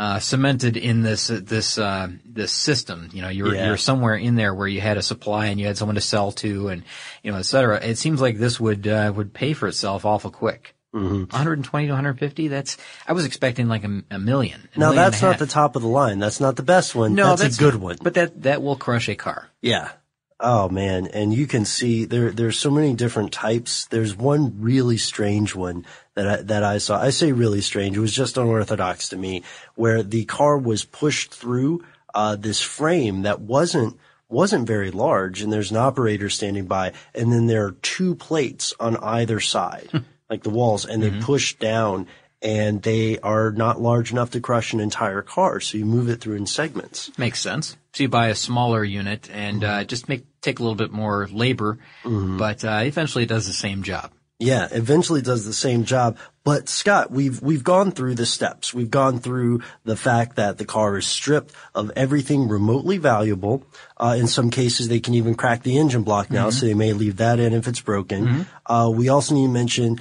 Uh, 0.00 0.20
cemented 0.20 0.76
in 0.76 1.02
this 1.02 1.28
uh, 1.28 1.40
this 1.42 1.76
uh, 1.76 2.06
this 2.24 2.52
system, 2.52 3.08
you 3.12 3.20
know, 3.20 3.28
you're 3.28 3.52
Yeah. 3.52 3.66
you're 3.66 3.76
somewhere 3.76 4.14
in 4.14 4.36
there 4.36 4.54
where 4.54 4.68
you 4.68 4.80
had 4.80 4.96
a 4.96 5.02
supply 5.02 5.46
and 5.46 5.58
you 5.58 5.66
had 5.66 5.76
someone 5.76 5.96
to 5.96 6.00
sell 6.00 6.30
to, 6.30 6.68
and 6.68 6.84
you 7.24 7.32
know, 7.32 7.38
et 7.38 7.42
cetera. 7.42 7.84
It 7.84 7.98
seems 7.98 8.20
like 8.20 8.38
this 8.38 8.60
would 8.60 8.86
uh, 8.86 9.12
would 9.16 9.34
pay 9.34 9.54
for 9.54 9.66
itself 9.66 10.04
awful 10.04 10.30
quick. 10.30 10.76
Mm-hmm. 10.94 11.24
120 11.24 11.86
to 11.86 11.92
150. 11.92 12.48
That's 12.48 12.78
I 13.06 13.12
was 13.12 13.26
expecting 13.26 13.68
like 13.68 13.84
a, 13.84 14.02
a 14.10 14.18
million. 14.18 14.68
a 14.74 14.78
Now 14.78 14.90
million 14.90 15.10
that's 15.10 15.22
not 15.22 15.38
the 15.38 15.46
top 15.46 15.76
of 15.76 15.82
the 15.82 15.88
line. 15.88 16.18
That's 16.18 16.40
not 16.40 16.56
the 16.56 16.62
best 16.62 16.94
one. 16.94 17.14
No, 17.14 17.36
that's, 17.36 17.56
a 17.56 17.60
good 17.60 17.76
one. 17.76 17.98
But 18.02 18.14
that 18.14 18.42
that 18.42 18.62
will 18.62 18.76
crush 18.76 19.08
a 19.08 19.14
car. 19.14 19.48
Yeah. 19.60 19.90
Oh 20.40 20.68
man, 20.68 21.08
and 21.08 21.34
you 21.34 21.48
can 21.48 21.64
see 21.64 22.04
there 22.04 22.30
there's 22.30 22.58
so 22.58 22.70
many 22.70 22.94
different 22.94 23.32
types. 23.32 23.86
There's 23.86 24.16
one 24.16 24.60
really 24.60 24.96
strange 24.96 25.54
one 25.54 25.84
that 26.14 26.28
I, 26.28 26.42
that 26.42 26.62
I 26.62 26.78
saw. 26.78 27.00
I 27.00 27.10
say 27.10 27.32
really 27.32 27.60
strange. 27.60 27.96
It 27.96 28.00
was 28.00 28.14
just 28.14 28.36
unorthodox 28.36 29.08
to 29.08 29.16
me, 29.16 29.42
where 29.74 30.02
the 30.04 30.24
car 30.26 30.56
was 30.56 30.84
pushed 30.84 31.34
through 31.34 31.84
uh, 32.14 32.36
this 32.36 32.60
frame 32.60 33.22
that 33.22 33.40
wasn't 33.40 33.98
wasn't 34.28 34.66
very 34.66 34.90
large, 34.90 35.42
and 35.42 35.52
there's 35.52 35.70
an 35.70 35.76
operator 35.76 36.30
standing 36.30 36.66
by, 36.66 36.92
and 37.14 37.32
then 37.32 37.46
there 37.46 37.64
are 37.66 37.72
two 37.82 38.14
plates 38.14 38.72
on 38.78 38.96
either 38.98 39.40
side, 39.40 40.04
like 40.30 40.42
the 40.42 40.50
walls, 40.50 40.84
and 40.84 41.02
they 41.02 41.10
push 41.20 41.54
down. 41.56 42.06
And 42.40 42.80
they 42.82 43.18
are 43.18 43.50
not 43.50 43.80
large 43.80 44.12
enough 44.12 44.30
to 44.30 44.40
crush 44.40 44.72
an 44.72 44.78
entire 44.78 45.22
car, 45.22 45.58
so 45.58 45.76
you 45.76 45.84
move 45.84 46.08
it 46.08 46.20
through 46.20 46.36
in 46.36 46.46
segments. 46.46 47.10
Makes 47.18 47.40
sense. 47.40 47.76
So 47.94 48.04
you 48.04 48.08
buy 48.08 48.28
a 48.28 48.36
smaller 48.36 48.84
unit 48.84 49.28
and 49.32 49.64
uh, 49.64 49.82
just 49.82 50.08
make 50.08 50.24
take 50.40 50.60
a 50.60 50.62
little 50.62 50.76
bit 50.76 50.92
more 50.92 51.26
labor, 51.32 51.78
but 52.04 52.64
uh, 52.64 52.82
eventually 52.84 53.24
it 53.24 53.28
does 53.28 53.48
the 53.48 53.52
same 53.52 53.82
job. 53.82 54.12
Yeah, 54.38 54.68
eventually 54.70 55.20
does 55.20 55.46
the 55.46 55.52
same 55.52 55.82
job. 55.82 56.16
But 56.44 56.68
Scott, 56.68 57.10
we've 57.10 57.42
we've 57.42 57.64
gone 57.64 57.90
through 57.90 58.14
the 58.14 58.24
steps. 58.24 58.72
We've 58.72 58.88
gone 58.88 59.18
through 59.18 59.62
the 59.82 59.96
fact 59.96 60.36
that 60.36 60.58
the 60.58 60.64
car 60.64 60.96
is 60.96 61.08
stripped 61.08 61.52
of 61.74 61.90
everything 61.96 62.46
remotely 62.46 62.98
valuable. 62.98 63.64
Uh, 63.96 64.14
in 64.16 64.28
some 64.28 64.50
cases, 64.50 64.86
they 64.86 65.00
can 65.00 65.14
even 65.14 65.34
crack 65.34 65.64
the 65.64 65.76
engine 65.76 66.04
block 66.04 66.30
now, 66.30 66.50
so 66.50 66.66
they 66.66 66.74
may 66.74 66.92
leave 66.92 67.16
that 67.16 67.40
in 67.40 67.52
if 67.52 67.66
it's 67.66 67.80
broken. 67.80 68.46
Uh, 68.64 68.92
we 68.94 69.08
also 69.08 69.34
need 69.34 69.46
to 69.48 69.52
mention, 69.52 70.00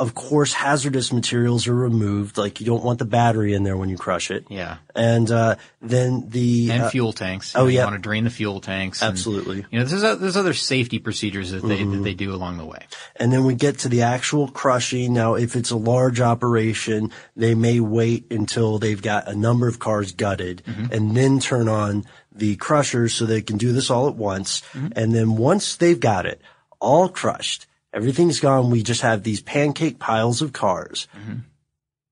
of 0.00 0.14
course, 0.14 0.52
hazardous 0.52 1.12
materials 1.12 1.66
are 1.66 1.74
removed. 1.74 2.38
Like 2.38 2.60
you 2.60 2.66
don't 2.66 2.84
want 2.84 3.00
the 3.00 3.04
battery 3.04 3.54
in 3.54 3.64
there 3.64 3.76
when 3.76 3.88
you 3.88 3.96
crush 3.96 4.30
it. 4.30 4.46
Yeah. 4.48 4.76
And 4.94 5.28
uh, 5.30 5.56
then 5.82 6.28
the 6.28 6.70
And 6.70 6.82
uh, 6.84 6.90
fuel 6.90 7.12
tanks. 7.12 7.56
oh, 7.56 7.62
know, 7.62 7.66
yeah. 7.66 7.80
You 7.80 7.86
want 7.86 7.96
to 7.96 8.02
drain 8.02 8.22
the 8.22 8.30
fuel 8.30 8.60
tanks. 8.60 9.02
and, 9.02 9.10
Absolutely. 9.10 9.66
you 9.70 9.78
know, 9.78 9.84
there's 9.84 10.20
there's 10.20 10.36
other 10.36 10.54
safety 10.54 11.00
procedures 11.00 11.50
that 11.50 11.62
they 11.64 11.82
that 11.82 12.02
they 12.04 12.14
do 12.14 12.32
along 12.32 12.58
the 12.58 12.64
way. 12.64 12.86
And 13.16 13.32
then 13.32 13.44
we 13.44 13.54
get 13.54 13.80
to 13.80 13.88
the 13.88 14.02
actual 14.02 14.46
crushing. 14.46 15.14
Now, 15.14 15.34
if 15.34 15.56
it's 15.56 15.70
a 15.70 15.76
large 15.76 16.20
operation, 16.20 17.10
they 17.34 17.56
may 17.56 17.80
wait 17.80 18.30
until 18.30 18.78
they've 18.78 19.02
got 19.02 19.26
a 19.26 19.34
number 19.34 19.66
of 19.66 19.80
cars 19.80 20.12
gutted 20.12 20.62
and 20.92 21.16
then 21.16 21.40
turn 21.40 21.68
on 21.68 22.04
the 22.30 22.54
crushers 22.54 23.14
so 23.14 23.26
they 23.26 23.42
can 23.42 23.56
do 23.58 23.72
this 23.72 23.90
all 23.90 24.06
at 24.08 24.14
once. 24.14 24.62
And 24.74 25.12
then 25.12 25.36
once 25.36 25.74
they've 25.74 25.98
got 25.98 26.24
it 26.24 26.40
all 26.80 27.08
crushed, 27.08 27.66
everything's 27.92 28.40
gone. 28.40 28.70
We 28.70 28.82
just 28.82 29.02
have 29.02 29.22
these 29.22 29.40
pancake 29.40 29.98
piles 29.98 30.42
of 30.42 30.52
cars. 30.52 31.06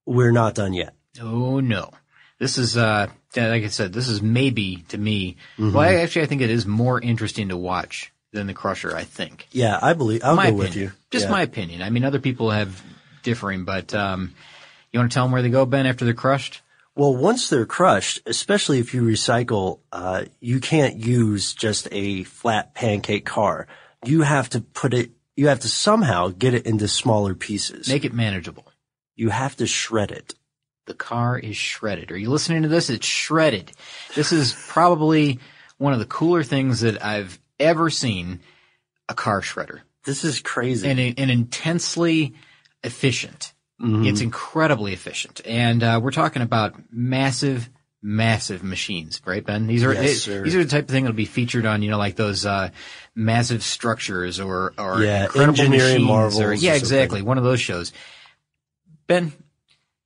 We're 0.05 0.33
not 0.33 0.55
done 0.55 0.73
yet. 0.73 0.95
Oh 1.21 1.61
no. 1.61 1.91
This 2.39 2.59
is, 2.59 2.77
uh, 2.77 3.07
like 3.35 3.65
I 3.65 3.69
said, 3.69 3.93
this 3.95 4.09
is 4.09 4.21
maybe 4.21 4.85
to 4.89 4.99
me, 4.99 5.37
well, 5.59 5.79
I, 5.79 5.95
actually, 5.97 6.23
I 6.23 6.27
think 6.27 6.43
it 6.43 6.51
is 6.51 6.67
more 6.67 7.01
interesting 7.01 7.49
to 7.49 7.57
watch 7.57 8.13
than 8.33 8.47
the 8.47 8.53
Crusher, 8.53 8.95
I 8.95 9.05
think. 9.05 9.47
Yeah, 9.53 9.79
I 9.81 9.95
believe 9.95 10.23
I'll 10.23 10.37
my 10.37 10.51
go 10.51 10.61
opinion. 10.61 10.67
with 10.67 10.77
you. 10.77 10.93
Just 11.11 11.25
Yeah. 11.27 11.31
my 11.31 11.43
opinion. 11.43 11.81
I 11.81 11.89
mean, 11.89 12.05
other 12.05 12.19
people 12.19 12.51
have 12.51 12.83
differing, 13.23 13.65
but, 13.65 13.95
um, 13.95 14.35
you 14.93 15.01
want 15.01 15.11
to 15.11 15.15
tell 15.15 15.25
them 15.25 15.33
where 15.33 15.41
they 15.41 15.49
go, 15.49 15.65
Ben, 15.65 15.87
after 15.87 16.05
they're 16.05 16.13
crushed? 16.13 16.61
Well, 16.95 17.17
once 17.17 17.49
they're 17.49 17.65
crushed, 17.67 18.21
especially 18.27 18.81
if 18.81 18.93
you 18.93 19.03
recycle, 19.03 19.81
uh, 19.91 20.25
you 20.41 20.61
can't 20.61 20.97
use 20.97 21.55
just 21.55 21.89
a 21.91 22.25
flat 22.25 22.75
pancake 22.75 23.25
car. 23.25 23.67
You 24.05 24.23
have 24.23 24.51
to 24.51 24.61
put 24.61 24.93
it, 24.93 25.11
you 25.37 25.49
have 25.49 25.61
to 25.61 25.69
somehow 25.69 26.29
get 26.29 26.55
it 26.55 26.67
into 26.67 26.89
smaller 26.89 27.35
pieces. 27.35 27.89
Make 27.89 28.05
it 28.05 28.13
manageable. 28.15 28.67
you 29.15 29.29
have 29.31 29.57
to 29.57 29.67
shred 29.67 30.11
it. 30.11 30.35
The 30.87 30.95
car 30.95 31.39
is 31.39 31.57
shredded. 31.57 32.11
Are 32.13 32.17
you 32.17 32.31
listening 32.31 32.63
to 32.63 32.69
this? 32.69 32.91
It's 32.91 33.07
shredded. 33.07 33.73
This 34.15 34.33
is 34.33 34.55
probably 34.69 35.41
one 35.79 35.93
of 35.93 35.99
the 35.99 36.05
cooler 36.07 36.43
things 36.43 36.81
that 36.81 37.05
I've 37.05 37.39
ever 37.59 37.91
seen 37.91 38.41
a 39.09 39.15
car 39.15 39.41
shredder. 39.41 39.81
This 40.05 40.25
is 40.25 40.41
crazy. 40.41 40.89
and, 40.89 41.01
and 41.19 41.31
intensely 41.31 42.35
efficient. 42.85 43.53
Mm-hmm. 43.81 44.07
It's 44.07 44.21
incredibly 44.21 44.93
efficient. 44.93 45.41
And 45.45 45.83
uh, 45.83 46.01
we're 46.03 46.13
talking 46.13 46.43
about 46.43 46.75
massive, 46.91 47.69
massive 48.07 48.63
machines, 48.63 49.21
right, 49.27 49.45
Ben? 49.45 49.67
These 49.67 49.83
are 49.83 49.93
Yes, 49.93 50.25
these 50.27 50.55
are 50.55 50.63
the 50.63 50.71
type 50.71 50.85
of 50.85 50.91
thing 50.91 51.03
that'll 51.05 51.17
be 51.17 51.25
featured 51.25 51.67
on 51.67 51.83
you 51.83 51.91
know 51.91 51.99
like 51.99 52.15
those 52.15 52.47
uh, 52.47 52.71
massive 53.15 53.65
structures 53.65 54.39
or 54.39 54.73
or 54.79 55.03
Yeah, 55.03 55.25
incredible 55.25 55.61
Engineering 55.61 56.03
Marvels 56.03 56.41
or 56.41 56.51
or 56.51 56.53
yeah, 56.53 56.73
something. 56.73 56.77
exactly 56.77 57.23
one 57.23 57.37
of 57.37 57.45
those 57.45 57.61
shows. 57.61 57.93
Ben, 59.09 59.33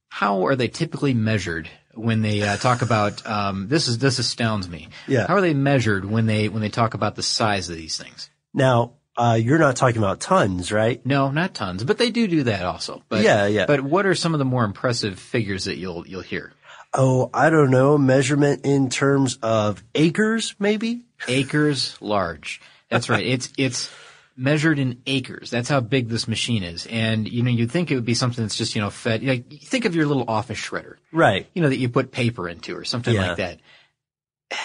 how 0.09 0.47
are 0.47 0.57
they 0.57 0.69
typically 0.69 1.13
measured 1.15 1.69
when 1.95 2.23
they 2.23 2.43
uh, 2.43 2.57
talk 2.57 2.81
about 2.81 3.25
um, 3.27 3.69
this? 3.69 3.87
Is 3.87 3.99
this 3.99 4.19
astounds 4.19 4.69
me? 4.69 4.89
Yeah. 5.07 5.27
How 5.27 5.35
are 5.35 5.41
they 5.43 5.55
measured 5.55 6.05
when 6.05 6.25
they 6.25 6.49
when 6.49 6.63
they 6.63 6.69
talk 6.71 6.95
about 6.95 7.17
the 7.17 7.23
size 7.23 7.69
of 7.69 7.77
these 7.77 7.99
things? 7.99 8.31
Now, 8.55 8.95
uh, 9.17 9.39
you're 9.41 9.59
not 9.59 9.77
talking 9.77 9.99
about 9.99 10.21
tons, 10.21 10.73
right? 10.73 11.05
No, 11.05 11.31
not 11.31 11.53
tons, 11.53 11.85
but 11.85 11.99
they 11.99 12.11
do 12.11 12.27
do 12.27 12.45
that 12.45 12.65
also. 12.65 13.03
But, 13.11 13.23
Yeah, 13.23 13.47
yeah. 13.47 13.67
But 13.67 13.83
what 13.83 14.07
are 14.07 14.15
some 14.15 14.35
of 14.35 14.39
the 14.39 14.45
more 14.47 14.65
impressive 14.65 15.19
figures 15.19 15.65
that 15.65 15.77
you'll 15.77 16.07
you'll 16.07 16.23
hear? 16.23 16.53
Oh, 16.93 17.31
I 17.33 17.51
don't 17.51 17.71
know. 17.71 17.97
Measurement 17.99 18.65
in 18.65 18.91
terms 18.91 19.39
of 19.43 19.83
acres, 19.95 20.55
maybe? 20.59 21.03
Acres 21.29 21.97
large. 22.01 22.61
That's 22.89 23.09
right. 23.09 23.25
It's 23.25 23.53
it's 23.57 23.91
measured 24.37 24.79
in 24.79 25.01
acres. 25.07 25.51
That's 25.51 25.69
how 25.69 25.81
big 25.81 26.09
this 26.09 26.27
machine 26.27 26.63
is. 26.65 26.87
And 26.87 27.31
you 27.31 27.43
know, 27.43 27.51
you'd 27.51 27.71
think 27.71 27.91
it 27.91 27.95
would 27.95 28.05
be 28.05 28.15
something 28.15 28.43
that's 28.43 28.57
just 28.57 28.75
you 28.75 28.81
know 28.81 28.91
fed. 28.91 29.23
Like, 29.23 29.53
think 29.53 29.85
of 29.85 29.95
your 29.95 30.07
little 30.07 30.25
office 30.29 30.59
shredder, 30.59 30.97
Right. 31.13 31.47
you 31.55 31.63
know, 31.63 31.69
that 31.69 31.77
you 31.79 31.89
put 31.89 32.11
paper 32.11 32.49
into 32.49 32.77
or 32.77 32.85
something 32.85 33.15
Yeah. 33.15 33.29
like 33.29 33.37
that. 33.37 33.61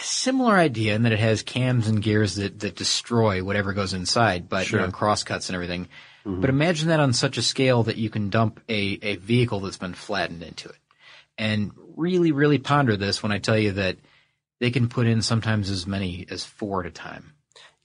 Similar 0.01 0.55
idea 0.55 0.95
in 0.95 1.03
that 1.03 1.11
it 1.11 1.19
has 1.19 1.43
cams 1.43 1.87
and 1.87 2.01
gears 2.01 2.35
that, 2.35 2.59
that 2.61 2.75
destroy 2.75 3.43
whatever 3.43 3.71
goes 3.73 3.93
inside, 3.93 4.49
but 4.49 4.61
you 4.65 4.69
Sure. 4.69 4.79
know, 4.79 4.89
crosscuts 4.91 5.49
and 5.49 5.53
everything. 5.55 5.87
Mm-hmm. 6.25 6.41
But 6.41 6.49
imagine 6.49 6.87
that 6.87 6.99
on 6.99 7.13
such 7.13 7.37
a 7.37 7.43
scale 7.43 7.83
that 7.83 7.97
you 7.97 8.09
can 8.09 8.31
dump 8.31 8.59
a, 8.67 8.97
a 9.03 9.15
vehicle 9.17 9.59
that's 9.59 9.77
been 9.77 9.93
flattened 9.93 10.41
into 10.41 10.69
it. 10.69 10.75
And 11.37 11.71
really, 11.95 12.31
really 12.31 12.57
ponder 12.57 12.97
this 12.97 13.23
when 13.23 13.31
I 13.31 13.39
tell 13.39 13.57
you 13.57 13.73
that 13.73 13.97
they 14.59 14.71
can 14.71 14.89
put 14.89 15.07
in 15.07 15.21
sometimes 15.21 15.69
as 15.69 15.85
many 15.85 16.25
as 16.29 16.43
four 16.43 16.81
at 16.81 16.87
a 16.87 16.91
time. 16.91 17.33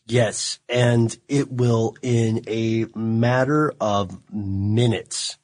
Yes. 0.07 0.59
And 0.69 1.17
it 1.29 1.53
will, 1.53 1.97
in 2.03 2.43
a 2.49 2.87
matter 2.97 3.73
of 3.81 4.19
minutes, 4.33 5.37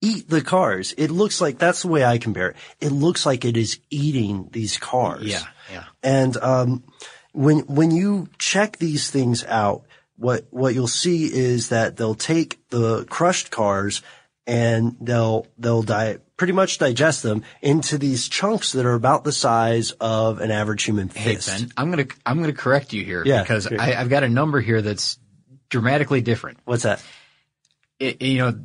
eat 0.00 0.28
the 0.28 0.40
cars. 0.40 0.94
It 0.96 1.10
looks 1.10 1.40
like, 1.40 1.58
that's 1.58 1.82
the 1.82 1.88
way 1.88 2.04
I 2.04 2.18
compare 2.18 2.50
it. 2.50 2.56
It 2.80 2.92
looks 2.92 3.26
like 3.26 3.44
it 3.44 3.56
is 3.56 3.78
eating 3.90 4.48
these 4.52 4.78
cars. 4.78 5.26
Yeah, 5.26 5.42
yeah. 5.70 5.84
And 6.02 6.36
um, 6.38 6.84
when 7.32 7.60
when 7.60 7.90
you 7.90 8.28
check 8.38 8.78
these 8.78 9.10
things 9.10 9.44
out, 9.44 9.84
what 10.16 10.46
what 10.50 10.74
you'll 10.74 10.88
see 10.88 11.26
is 11.26 11.68
that 11.68 11.96
they'll 11.96 12.14
take 12.14 12.66
the 12.70 13.04
crushed 13.04 13.50
cars 13.50 14.02
and 14.46 14.96
they'll 15.00 15.46
they'll 15.58 15.82
di- 15.82 16.18
pretty 16.36 16.52
much 16.52 16.78
digest 16.78 17.22
them 17.22 17.42
into 17.60 17.98
these 17.98 18.28
chunks 18.28 18.72
that 18.72 18.86
are 18.86 18.94
about 18.94 19.24
the 19.24 19.32
size 19.32 19.92
of 20.00 20.40
an 20.40 20.50
average 20.50 20.82
human 20.82 21.08
fist. 21.08 21.50
Hey. 21.50 21.58
Ben, 21.60 21.72
I'm 21.76 21.90
gonna 21.90 22.06
I'm 22.24 22.40
gonna 22.40 22.52
correct 22.52 22.92
you 22.92 23.04
here 23.04 23.22
Yeah, 23.24 23.42
because. 23.42 23.66
I, 23.66 23.94
I've 23.94 24.08
got 24.08 24.24
a 24.24 24.28
number 24.28 24.60
here 24.60 24.82
that's 24.82 25.18
dramatically 25.68 26.20
different. 26.20 26.58
What's 26.64 26.82
that? 26.82 27.02
It, 27.98 28.22
you 28.22 28.38
know, 28.38 28.64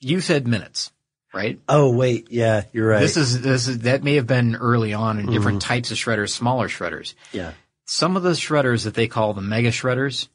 you 0.00 0.20
said 0.20 0.48
minutes, 0.48 0.92
right? 1.32 1.60
Oh 1.68 1.94
wait, 1.94 2.28
yeah, 2.30 2.64
you're 2.72 2.88
right. 2.88 3.00
This 3.00 3.16
is 3.16 3.40
this 3.42 3.68
is 3.68 3.80
that 3.80 4.02
may 4.02 4.14
have 4.14 4.26
been 4.26 4.56
early 4.56 4.94
on 4.94 5.18
in 5.18 5.26
different 5.26 5.60
mm-hmm. 5.60 5.68
types 5.68 5.90
of 5.90 5.96
shredders, 5.96 6.30
smaller 6.30 6.68
shredders. 6.68 7.14
yeah. 7.32 7.52
Some 7.86 8.16
of 8.16 8.22
the 8.22 8.30
shredders 8.30 8.84
that 8.84 8.94
they 8.94 9.08
call 9.08 9.34
the 9.34 9.42
mega 9.42 9.68
shredders, 9.68 10.28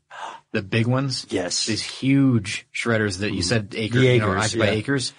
the 0.51 0.62
big 0.62 0.88
ones, 0.88 1.25
Yes. 1.29 1.65
these 1.65 1.82
huge 1.84 2.68
shredders 2.74 3.20
that 3.20 3.34
you 3.34 3.41
said 3.41 3.74
acre, 3.77 4.00
The 4.00 4.06
you 4.06 4.20
know, 4.20 4.32
acres, 4.34 4.56
yeah. 4.56 4.63
acres, 4.65 5.13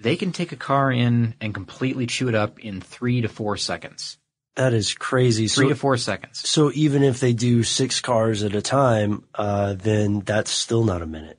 they 0.00 0.16
can 0.16 0.32
take 0.32 0.52
a 0.52 0.56
car 0.56 0.90
in 0.92 1.34
and 1.40 1.52
completely 1.54 2.06
chew 2.06 2.28
it 2.28 2.34
up 2.34 2.58
in 2.60 2.80
three 2.80 3.20
to 3.22 3.28
four 3.28 3.56
seconds. 3.56 4.18
That 4.56 4.74
is 4.74 4.92
crazy. 4.94 5.48
Three 5.48 5.64
So, 5.66 5.68
to 5.70 5.74
four 5.74 5.96
seconds. 5.96 6.46
so 6.46 6.70
even 6.74 7.02
if 7.02 7.20
they 7.20 7.32
do 7.32 7.62
six 7.62 8.00
cars 8.00 8.42
at 8.42 8.54
a 8.54 8.60
time, 8.60 9.24
uh, 9.34 9.74
then 9.74 10.20
that's 10.20 10.50
still 10.50 10.84
not 10.84 11.00
a 11.02 11.06
minute. 11.06 11.38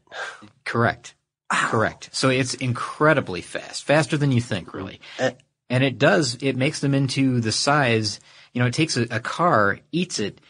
Correct. 0.65 1.15
Correct. 1.51 2.09
So 2.11 2.29
it's 2.29 2.55
incredibly 2.55 3.41
fast, 3.41 3.83
faster 3.83 4.17
than 4.17 4.31
you 4.31 4.41
think, 4.41 4.73
really. 4.73 4.99
Uh, 5.19 5.31
and 5.69 5.83
it 5.83 5.99
does, 5.99 6.37
it 6.41 6.55
makes 6.55 6.79
them 6.79 6.93
into 6.95 7.39
the 7.41 7.51
size, 7.51 8.19
you 8.53 8.61
know, 8.61 8.67
it 8.67 8.73
takes 8.73 8.97
a, 8.97 9.03
a 9.11 9.19
car, 9.19 9.79
eats 9.91 10.17
it, 10.19 10.41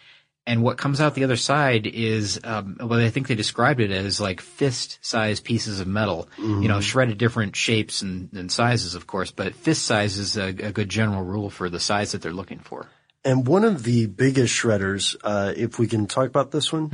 and 0.45 0.61
what 0.61 0.77
comes 0.77 0.99
out 0.99 1.15
the 1.15 1.23
other 1.23 1.37
side 1.37 1.87
is, 1.87 2.39
um, 2.43 2.75
well, 2.79 2.99
I 2.99 3.09
think 3.09 3.27
they 3.27 3.35
described 3.35 3.79
it 3.79 3.91
as 3.91 4.19
like 4.19 4.41
fist-sized 4.41 5.43
pieces 5.43 5.79
of 5.79 5.87
metal, 5.87 6.27
you 6.37 6.67
know, 6.67 6.81
shredded 6.81 7.17
different 7.17 7.55
shapes 7.55 8.01
and, 8.01 8.29
and 8.33 8.51
sizes, 8.51 8.93
of 8.93 9.07
course, 9.07 9.31
but 9.31 9.55
fist 9.55 9.85
size 9.85 10.17
is 10.17 10.35
a, 10.37 10.47
a 10.47 10.71
good 10.71 10.89
general 10.89 11.23
rule 11.23 11.49
for 11.49 11.69
the 11.69 11.79
size 11.79 12.11
that 12.11 12.21
they're 12.21 12.33
looking 12.33 12.59
for. 12.59 12.87
And 13.25 13.47
one 13.47 13.63
of 13.63 13.83
the 13.83 14.07
biggest 14.07 14.53
shredders, 14.53 15.15
uh, 15.23 15.53
if 15.55 15.79
we 15.79 15.87
can 15.87 16.07
talk 16.07 16.27
about 16.27 16.51
this 16.51 16.73
one, 16.73 16.89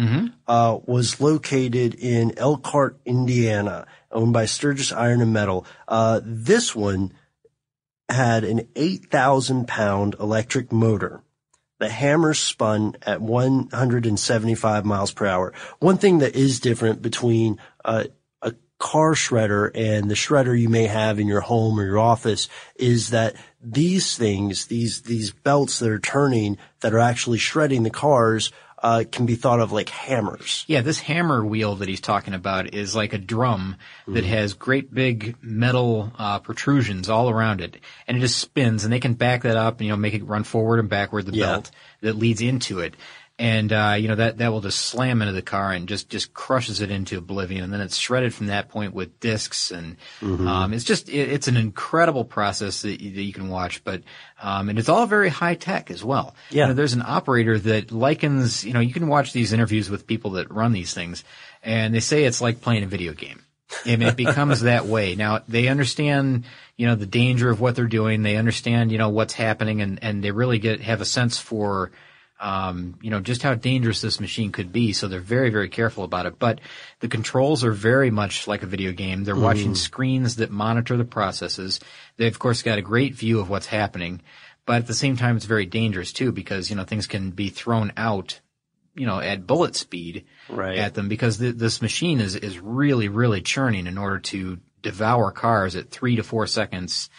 uh, 0.47 0.77
was 0.85 1.19
located 1.19 1.95
in 1.95 2.37
Elkhart, 2.37 2.99
Indiana, 3.03 3.87
owned 4.11 4.31
by 4.33 4.45
Sturgis 4.45 4.91
Iron 4.91 5.21
and 5.21 5.33
Metal. 5.33 5.65
Uh, 5.87 6.21
this 6.23 6.75
one 6.75 7.13
had 8.07 8.43
an 8.43 8.67
8,000 8.75 9.67
pound 9.67 10.15
electric 10.19 10.71
motor. 10.71 11.23
The 11.79 11.89
hammer 11.89 12.33
spun 12.33 12.95
at 13.01 13.21
175 13.21 14.85
miles 14.85 15.11
per 15.11 15.25
hour. 15.25 15.53
One 15.79 15.97
thing 15.97 16.19
that 16.19 16.35
is 16.35 16.59
different 16.59 17.01
between 17.01 17.57
a 17.83 18.07
car 18.79 19.13
shredder 19.13 19.69
and 19.75 20.09
the 20.09 20.15
shredder 20.15 20.59
you 20.59 20.69
may 20.69 20.87
have 20.87 21.19
in 21.19 21.27
your 21.27 21.41
home 21.41 21.79
or 21.79 21.85
your 21.85 21.99
office 21.99 22.47
is 22.77 23.09
that 23.09 23.35
these 23.61 24.17
things, 24.17 24.67
these 24.67 25.01
these 25.01 25.31
belts 25.31 25.79
that 25.79 25.89
are 25.89 25.99
turning 25.99 26.57
that 26.79 26.93
are 26.93 26.99
actually 26.99 27.37
shredding 27.37 27.83
the 27.83 27.89
cars, 27.89 28.51
uh, 28.81 29.03
can 29.11 29.25
be 29.25 29.35
thought 29.35 29.59
of 29.59 29.71
like 29.71 29.89
hammers. 29.89 30.63
Yeah, 30.67 30.81
this 30.81 30.99
hammer 30.99 31.45
wheel 31.45 31.75
that 31.77 31.87
he's 31.89 31.99
talking 32.01 32.33
about 32.33 32.73
is 32.73 32.95
like 32.95 33.13
a 33.13 33.17
drum 33.17 33.75
that 34.07 34.23
has 34.23 34.53
great 34.53 34.93
big 34.93 35.35
metal 35.41 36.11
uh, 36.17 36.39
protrusions 36.39 37.09
all 37.09 37.29
around 37.29 37.61
it, 37.61 37.77
and 38.07 38.17
it 38.17 38.21
just 38.21 38.37
spins, 38.37 38.83
and 38.83 38.91
they 38.93 38.99
can 38.99 39.13
back 39.13 39.43
that 39.43 39.57
up 39.57 39.79
and 39.79 39.85
you 39.87 39.91
know 39.91 39.97
make 39.97 40.13
it 40.13 40.23
run 40.25 40.43
forward 40.43 40.79
and 40.79 40.89
backward 40.89 41.25
the 41.25 41.33
Yeah. 41.33 41.45
belt 41.47 41.71
that 42.01 42.15
leads 42.15 42.41
into 42.41 42.79
it, 42.79 42.95
and 43.39 43.73
uh, 43.73 43.95
you 43.97 44.07
know 44.07 44.15
that 44.15 44.37
that 44.37 44.51
will 44.51 44.61
just 44.61 44.79
slam 44.79 45.21
into 45.21 45.33
the 45.33 45.41
car 45.41 45.71
and 45.71 45.87
just 45.87 46.09
just 46.09 46.33
crushes 46.33 46.81
it 46.81 46.91
into 46.91 47.17
oblivion, 47.17 47.63
and 47.63 47.73
then 47.73 47.81
it's 47.81 47.97
shredded 47.97 48.33
from 48.33 48.47
that 48.47 48.69
point 48.69 48.93
with 48.93 49.19
discs, 49.19 49.71
and 49.71 49.97
um, 50.21 50.73
it's 50.73 50.83
just 50.83 51.09
it, 51.09 51.31
it's 51.31 51.47
an 51.47 51.57
incredible 51.57 52.25
process 52.25 52.83
that 52.83 53.01
you, 53.01 53.11
that 53.15 53.23
you 53.23 53.33
can 53.33 53.49
watch, 53.49 53.83
but 53.83 54.03
um, 54.41 54.69
and 54.69 54.79
it's 54.79 54.89
all 54.89 55.05
very 55.05 55.29
high 55.29 55.55
tech 55.55 55.91
as 55.91 56.03
well. 56.03 56.35
Yeah. 56.49 56.63
You 56.63 56.67
know, 56.69 56.73
there's 56.73 56.93
an 56.93 57.03
operator 57.05 57.57
that 57.59 57.91
likens, 57.91 58.63
you 58.63 58.73
know, 58.73 58.79
you 58.79 58.93
can 58.93 59.07
watch 59.07 59.33
these 59.33 59.53
interviews 59.53 59.89
with 59.89 60.07
people 60.07 60.31
that 60.31 60.51
run 60.51 60.71
these 60.71 60.93
things 60.93 61.23
and 61.63 61.93
they 61.93 61.99
say 61.99 62.23
it's 62.23 62.41
like 62.41 62.61
playing 62.61 62.83
a 62.83 62.87
video 62.87 63.13
game. 63.13 63.43
And 63.85 64.01
it 64.01 64.15
becomes 64.15 64.61
that 64.61 64.85
way. 64.85 65.15
Now 65.15 65.41
they 65.47 65.67
understand, 65.67 66.45
you 66.75 66.87
know, 66.87 66.95
the 66.95 67.05
danger 67.05 67.49
of 67.49 67.59
what 67.59 67.75
they're 67.75 67.85
doing. 67.85 68.23
They 68.23 68.37
understand, 68.37 68.91
you 68.91 68.97
know, 68.97 69.09
what's 69.09 69.33
happening 69.33 69.81
and, 69.81 70.01
and 70.01 70.23
they 70.23 70.31
really 70.31 70.59
get, 70.59 70.81
have 70.81 71.01
a 71.01 71.05
sense 71.05 71.37
for, 71.37 71.91
um, 72.39 72.97
you 73.01 73.09
know, 73.09 73.19
just 73.19 73.43
how 73.43 73.53
dangerous 73.53 74.01
this 74.01 74.19
machine 74.19 74.51
could 74.51 74.71
be. 74.71 74.93
So 74.93 75.07
they're 75.07 75.19
very, 75.19 75.49
very 75.49 75.69
careful 75.69 76.03
about 76.03 76.25
it. 76.25 76.39
But 76.39 76.59
the 77.01 77.07
controls 77.09 77.63
are 77.63 77.71
very 77.71 78.11
much 78.11 78.47
like 78.47 78.63
a 78.63 78.67
video 78.67 78.91
game. 78.93 79.23
They're 79.23 79.35
watching 79.35 79.75
screens 79.75 80.37
that 80.37 80.49
monitor 80.49 80.95
the 80.95 81.03
processes. 81.05 81.79
They've 82.17 82.31
of 82.31 82.39
course 82.39 82.61
got 82.61 82.77
a 82.77 82.81
great 82.81 83.13
view 83.15 83.39
of 83.39 83.49
what's 83.49 83.65
happening. 83.67 84.21
But 84.65 84.77
at 84.77 84.87
the 84.87 84.93
same 84.93 85.17
time, 85.17 85.35
it's 85.35 85.45
very 85.45 85.65
dangerous 85.65 86.13
too 86.13 86.31
because, 86.31 86.69
you 86.69 86.75
know, 86.75 86.83
things 86.83 87.07
can 87.07 87.31
be 87.31 87.49
thrown 87.49 87.91
out, 87.97 88.39
you 88.95 89.05
know, 89.07 89.19
at 89.19 89.47
bullet 89.47 89.75
speed 89.75 90.25
Right. 90.47 90.77
at 90.77 90.93
them 90.93 91.09
because 91.09 91.39
th- 91.39 91.55
this 91.55 91.81
machine 91.81 92.19
is, 92.21 92.35
is 92.35 92.59
really, 92.59 93.07
really 93.07 93.41
churning 93.41 93.87
in 93.87 93.97
order 93.97 94.19
to 94.19 94.59
devour 94.81 95.31
cars 95.31 95.75
at 95.75 95.89
three 95.89 96.15
to 96.17 96.23
four 96.23 96.47
seconds, 96.47 97.09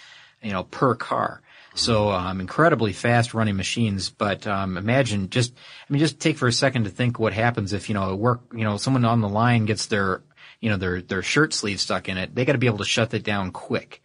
you 0.43 0.53
know, 0.53 0.63
per 0.63 0.95
car. 0.95 1.43
So, 1.81 2.11
um, 2.11 2.41
incredibly 2.41 2.93
fast 2.93 3.35
running 3.35 3.57
machines, 3.57 4.11
but, 4.11 4.47
um, 4.47 4.77
imagine 4.77 5.31
just, 5.31 5.53
I 5.55 5.93
mean, 5.93 6.01
just 6.01 6.21
take 6.21 6.37
for 6.39 6.49
a 6.49 6.53
second 6.53 6.85
to 6.85 6.91
think 6.91 7.19
what 7.19 7.33
happens 7.33 7.73
if, 7.73 7.89
you 7.89 7.95
know, 7.95 8.11
a 8.11 8.17
work, 8.17 8.43
you 8.53 8.65
know, 8.65 8.77
someone 8.77 9.05
on 9.05 9.21
the 9.21 9.29
line 9.29 9.65
gets 9.67 9.87
their, 9.87 10.23
you 10.61 10.69
know, 10.69 10.77
their, 10.77 11.01
their 11.01 11.23
shirt 11.23 11.55
sleeve 11.55 11.81
stuck 11.81 12.09
in 12.09 12.19
it. 12.19 12.35
They 12.35 12.45
got 12.45 12.53
to 12.53 12.59
be 12.59 12.67
able 12.67 12.79
to 12.79 12.85
shut 12.85 13.11
that 13.11 13.25
down 13.25 13.51
quick, 13.51 14.03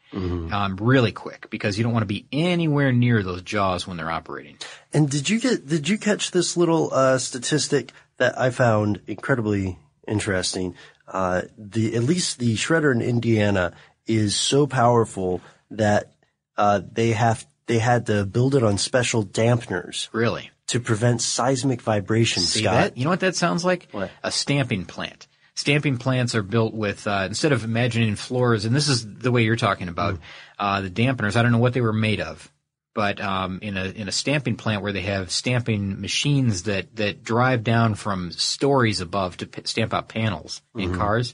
um, 0.54 0.78
really 0.78 1.12
quick 1.12 1.50
because 1.50 1.78
you 1.78 1.84
don't 1.84 1.92
want 1.92 2.04
to 2.04 2.08
be 2.08 2.26
anywhere 2.32 2.94
near 2.94 3.22
those 3.22 3.42
jaws 3.42 3.86
when 3.86 3.98
they're 3.98 4.12
operating. 4.12 4.58
And 4.94 5.10
did 5.10 5.30
you 5.30 5.42
get 5.42 5.68
did 5.68 5.90
you 5.90 5.98
catch 5.98 6.32
this 6.32 6.56
little 6.56 6.94
uh, 6.94 7.18
statistic 7.18 7.92
that 8.18 8.40
I 8.40 8.52
found 8.52 9.02
incredibly 9.08 9.78
interesting? 10.08 10.76
Uh, 11.06 11.42
the 11.58 11.96
at 11.96 12.04
least 12.04 12.40
the 12.40 12.56
shredder 12.56 12.94
in 12.96 13.02
Indiana 13.02 13.74
is 14.08 14.36
so 14.38 14.66
powerful 14.68 15.42
that 15.72 16.14
uh, 16.58 16.80
they 16.90 17.12
have 17.12 17.46
they 17.68 17.80
had 17.80 18.06
to 18.08 18.26
build 18.26 18.56
it 18.56 18.64
on 18.64 18.78
special 18.78 19.24
dampeners 19.24 20.08
Really. 20.12 20.52
to 20.68 20.80
prevent 20.80 21.22
seismic 21.22 21.82
vibrations. 21.82 22.50
See 22.50 22.62
Scott. 22.64 22.74
that? 22.74 22.98
You 22.98 23.04
know 23.06 23.10
what 23.10 23.22
that 23.22 23.36
sounds 23.36 23.66
like? 23.66 23.88
What? 23.92 24.12
A 24.24 24.32
stamping 24.32 24.86
plant. 24.86 25.28
Stamping 25.56 25.98
plants 25.98 26.36
are 26.36 26.44
built 26.44 26.74
with 26.74 27.08
uh, 27.08 27.24
instead 27.28 27.54
of 27.54 27.64
imagining 27.64 28.16
floors, 28.16 28.66
and 28.66 28.76
this 28.76 28.90
is 28.90 29.08
the 29.08 29.32
way 29.32 29.44
you're 29.44 29.56
talking 29.56 29.88
about 29.88 30.16
Mm. 30.16 30.20
uh, 30.60 30.82
the 30.82 30.90
dampeners. 30.90 31.36
I 31.38 31.44
don't 31.44 31.52
know 31.54 31.60
what 31.60 31.74
they 31.74 31.80
were 31.82 31.94
made 31.94 32.20
of, 32.20 32.52
but 32.94 33.22
um, 33.22 33.60
in 33.62 33.78
a 33.78 33.86
in 33.86 34.10
a 34.10 34.12
stamping 34.12 34.58
plant 34.58 34.82
where 34.82 34.92
they 34.92 35.02
have 35.04 35.32
stamping 35.32 36.02
machines 36.02 36.64
that 36.64 36.94
that 36.98 37.24
drive 37.24 37.64
down 37.64 37.96
from 37.96 38.32
stories 38.32 39.00
above 39.00 39.38
to 39.38 39.48
p- 39.48 39.62
stamp 39.64 39.94
out 39.94 40.10
panels 40.10 40.62
in 40.76 40.94
cars. 40.94 41.34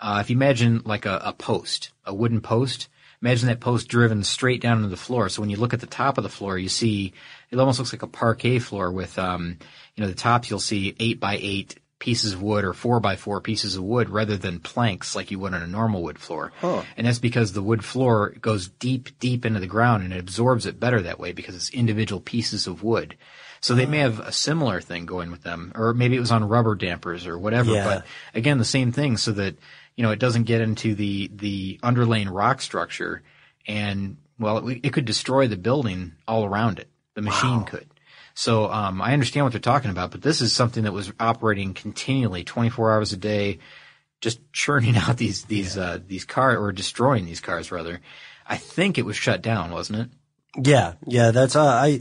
Uh, 0.00 0.18
if 0.20 0.28
you 0.30 0.34
imagine 0.36 0.82
like 0.84 1.06
a, 1.06 1.22
a 1.26 1.32
post, 1.32 1.92
a 2.04 2.12
wooden 2.12 2.40
post, 2.40 2.88
imagine 3.22 3.48
that 3.48 3.60
post 3.60 3.88
driven 3.88 4.24
straight 4.24 4.60
down 4.60 4.78
into 4.78 4.88
the 4.88 4.96
floor. 4.96 5.28
So 5.28 5.40
when 5.40 5.50
you 5.50 5.56
look 5.56 5.72
at 5.72 5.80
the 5.80 5.86
top 5.86 6.18
of 6.18 6.24
the 6.24 6.30
floor, 6.30 6.58
you 6.58 6.68
see 6.68 7.12
it 7.50 7.58
almost 7.58 7.78
looks 7.78 7.92
like 7.92 8.02
a 8.02 8.08
parquet 8.08 8.58
floor 8.58 8.90
with, 8.90 9.18
um, 9.18 9.58
you 9.94 10.02
know, 10.02 10.08
the 10.08 10.14
tops 10.14 10.50
you'll 10.50 10.58
see 10.58 10.96
eight 10.98 11.20
by 11.20 11.38
eight 11.40 11.78
pieces 11.98 12.32
of 12.32 12.42
wood 12.42 12.64
or 12.64 12.72
four 12.72 12.98
by 12.98 13.14
four 13.14 13.40
pieces 13.40 13.76
of 13.76 13.84
wood 13.84 14.10
rather 14.10 14.36
than 14.36 14.58
planks 14.58 15.14
like 15.14 15.30
you 15.30 15.38
would 15.38 15.54
on 15.54 15.62
a 15.62 15.68
normal 15.68 16.02
wood 16.02 16.18
floor. 16.18 16.50
And 16.96 17.06
that's 17.06 17.20
because 17.20 17.52
the 17.52 17.62
wood 17.62 17.84
floor 17.84 18.34
goes 18.40 18.68
deep, 18.68 19.16
deep 19.20 19.46
into 19.46 19.60
the 19.60 19.68
ground 19.68 20.02
and 20.02 20.12
it 20.12 20.18
absorbs 20.18 20.66
it 20.66 20.80
better 20.80 21.00
that 21.02 21.20
way 21.20 21.30
because 21.30 21.54
it's 21.54 21.70
individual 21.70 22.20
pieces 22.20 22.66
of 22.66 22.82
wood. 22.82 23.16
So 23.60 23.76
they 23.76 23.86
may 23.86 23.98
have 23.98 24.18
a 24.18 24.32
similar 24.32 24.80
thing 24.80 25.06
going 25.06 25.30
with 25.30 25.44
them, 25.44 25.70
or 25.76 25.94
maybe 25.94 26.16
it 26.16 26.20
was 26.20 26.32
on 26.32 26.48
rubber 26.48 26.74
dampers 26.74 27.28
or 27.28 27.38
whatever. 27.38 27.70
Yeah. 27.70 27.84
But 27.84 28.06
again, 28.34 28.58
the 28.58 28.64
same 28.64 28.90
thing, 28.90 29.16
so 29.16 29.30
that 29.30 29.54
you 29.96 30.02
know 30.02 30.10
it 30.10 30.18
doesn't 30.18 30.44
get 30.44 30.60
into 30.60 30.94
the 30.94 31.30
the 31.34 31.78
underlaying 31.82 32.28
rock 32.30 32.60
structure, 32.60 33.22
and 33.66 34.16
well, 34.38 34.68
it, 34.68 34.80
it 34.82 34.92
could 34.92 35.04
destroy 35.04 35.46
the 35.46 35.56
building 35.56 36.12
all 36.26 36.44
around 36.44 36.78
it. 36.78 36.88
The 37.14 37.22
machine 37.22 37.64
could. 37.64 37.86
So 38.34 38.70
um, 38.70 39.02
I 39.02 39.12
understand 39.12 39.44
what 39.44 39.52
they're 39.52 39.60
talking 39.60 39.90
about, 39.90 40.10
but 40.10 40.22
this 40.22 40.40
is 40.40 40.52
something 40.52 40.84
that 40.84 40.92
was 40.92 41.12
operating 41.20 41.74
continually, 41.74 42.44
24 42.44 42.92
hours 42.92 43.12
a 43.12 43.18
day, 43.18 43.58
just 44.20 44.40
churning 44.52 44.96
out 44.96 45.16
these 45.16 45.44
these 45.44 45.76
uh, 45.76 45.98
these 46.06 46.24
cars 46.24 46.58
or 46.58 46.72
destroying 46.72 47.26
these 47.26 47.40
cars 47.40 47.70
rather. 47.70 48.00
I 48.46 48.56
think 48.56 48.98
it 48.98 49.06
was 49.06 49.16
shut 49.16 49.42
down, 49.42 49.70
wasn't 49.70 50.00
it? 50.00 50.66
Yeah, 50.66 50.94
yeah, 51.06 51.30
that's 51.30 51.56
uh, 51.56 51.64
I. 51.64 52.00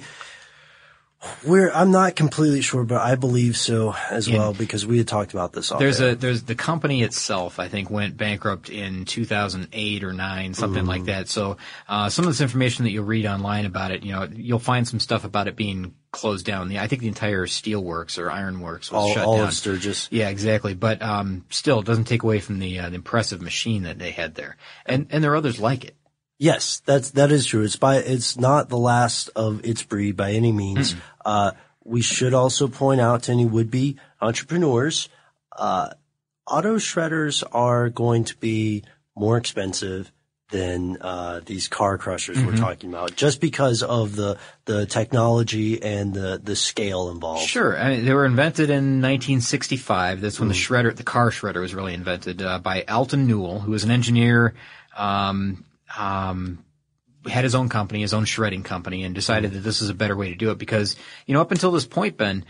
We're 1.45 1.71
I'm 1.71 1.91
not 1.91 2.15
completely 2.15 2.61
sure, 2.61 2.83
but 2.83 2.99
I 3.01 3.15
believe 3.15 3.55
so 3.55 3.93
as 4.09 4.27
Yeah. 4.27 4.39
well 4.39 4.53
because 4.53 4.85
we 4.87 4.97
had 4.97 5.07
talked 5.07 5.33
about 5.33 5.53
this. 5.53 5.69
There's 5.69 6.01
air. 6.01 6.09
a 6.09 6.15
there's 6.15 6.43
the 6.43 6.55
company 6.55 7.03
itself. 7.03 7.59
I 7.59 7.67
think 7.67 7.89
went 7.91 8.17
bankrupt 8.17 8.69
in 8.69 9.05
2008 9.05 10.03
or 10.03 10.13
nine, 10.13 10.53
something 10.55 10.85
like 10.85 11.05
that. 11.05 11.29
So 11.29 11.57
uh, 11.87 12.09
some 12.09 12.25
of 12.25 12.31
this 12.31 12.41
information 12.41 12.85
that 12.85 12.91
you'll 12.91 13.05
read 13.05 13.25
online 13.27 13.65
about 13.65 13.91
it, 13.91 14.03
you 14.03 14.13
know, 14.13 14.27
you'll 14.33 14.57
find 14.59 14.87
some 14.87 14.99
stuff 14.99 15.23
about 15.23 15.47
it 15.47 15.55
being 15.55 15.93
closed 16.11 16.45
down. 16.45 16.69
The, 16.69 16.79
I 16.79 16.87
think 16.87 17.01
the 17.01 17.07
entire 17.07 17.45
steelworks 17.45 18.17
or 18.17 18.31
ironworks 18.31 18.91
was 18.91 18.97
all, 18.97 19.13
shut 19.13 19.23
all 19.25 19.37
down. 19.37 19.47
of 19.49 19.53
Sturgis. 19.53 20.07
Yeah, 20.11 20.29
exactly. 20.29 20.73
But 20.73 21.01
um, 21.03 21.45
still, 21.49 21.79
it 21.81 21.85
doesn't 21.85 22.05
take 22.05 22.23
away 22.23 22.39
from 22.39 22.59
the, 22.59 22.79
uh, 22.79 22.89
the 22.89 22.95
impressive 22.95 23.41
machine 23.41 23.83
that 23.83 23.99
they 23.99 24.11
had 24.11 24.35
there, 24.35 24.57
and 24.87 25.07
and 25.11 25.23
there 25.23 25.31
are 25.33 25.37
others 25.37 25.59
like 25.59 25.85
it. 25.85 25.95
Yes, 26.41 26.81
that's 26.87 27.11
that 27.11 27.31
is 27.31 27.45
true. 27.45 27.61
It's 27.61 27.75
by 27.75 27.97
it's 27.97 28.35
not 28.35 28.67
the 28.67 28.77
last 28.77 29.29
of 29.35 29.63
its 29.63 29.83
breed 29.83 30.17
by 30.17 30.31
any 30.31 30.51
means. 30.51 30.95
Uh, 31.23 31.51
we 31.83 32.01
should 32.01 32.33
also 32.33 32.67
point 32.67 32.99
out 32.99 33.21
to 33.23 33.31
any 33.31 33.45
would 33.45 33.69
be 33.69 33.97
entrepreneurs, 34.19 35.07
uh, 35.55 35.89
auto 36.47 36.77
shredders 36.77 37.43
are 37.51 37.89
going 37.89 38.23
to 38.23 38.35
be 38.37 38.83
more 39.15 39.37
expensive 39.37 40.11
than 40.49 40.97
uh, 40.99 41.41
these 41.45 41.67
car 41.67 41.99
crushers 41.99 42.43
we're 42.43 42.57
talking 42.57 42.89
about, 42.89 43.15
just 43.15 43.39
because 43.39 43.83
of 43.83 44.15
the 44.15 44.39
the 44.65 44.87
technology 44.87 45.83
and 45.83 46.11
the 46.11 46.41
the 46.43 46.55
scale 46.55 47.11
involved. 47.11 47.47
Sure, 47.47 47.77
I 47.77 47.91
mean, 47.97 48.05
they 48.05 48.15
were 48.15 48.25
invented 48.25 48.71
in 48.71 48.99
1965. 48.99 50.21
That's 50.21 50.39
when 50.39 50.49
the 50.49 50.55
shredder, 50.55 50.95
the 50.95 51.03
car 51.03 51.29
shredder, 51.29 51.61
was 51.61 51.75
really 51.75 51.93
invented 51.93 52.41
uh, 52.41 52.57
by 52.57 52.81
Alton 52.89 53.27
Newell, 53.27 53.59
who 53.59 53.69
was 53.69 53.83
an 53.83 53.91
engineer. 53.91 54.55
Um, 54.97 55.65
um, 55.97 56.63
had 57.27 57.43
his 57.43 57.55
own 57.55 57.69
company, 57.69 58.01
his 58.01 58.13
own 58.13 58.25
shredding 58.25 58.63
company, 58.63 59.03
and 59.03 59.13
decided 59.15 59.51
that 59.53 59.59
this 59.59 59.81
is 59.81 59.89
a 59.89 59.93
better 59.93 60.15
way 60.15 60.29
to 60.29 60.35
do 60.35 60.51
it 60.51 60.57
because, 60.57 60.95
you 61.25 61.33
know, 61.33 61.41
up 61.41 61.51
until 61.51 61.71
this 61.71 61.85
point, 61.85 62.17
Ben, 62.17 62.45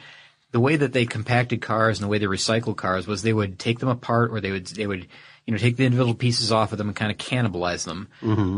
the 0.51 0.59
way 0.59 0.75
that 0.75 0.93
they 0.93 1.05
compacted 1.05 1.61
cars 1.61 1.99
and 1.99 2.03
the 2.05 2.09
way 2.09 2.17
they 2.17 2.25
recycled 2.25 2.77
cars 2.77 3.07
was 3.07 3.21
they 3.21 3.33
would 3.33 3.57
take 3.59 3.79
them 3.79 3.89
apart 3.89 4.31
or 4.31 4.41
they 4.41 4.51
would 4.51 4.67
they 4.67 4.85
would 4.87 5.07
you 5.45 5.51
know 5.53 5.57
take 5.57 5.77
the 5.77 5.85
individual 5.85 6.13
pieces 6.13 6.51
off 6.51 6.71
of 6.73 6.77
them 6.77 6.87
and 6.87 6.95
kind 6.95 7.11
of 7.11 7.17
cannibalize 7.17 7.85
them. 7.85 8.09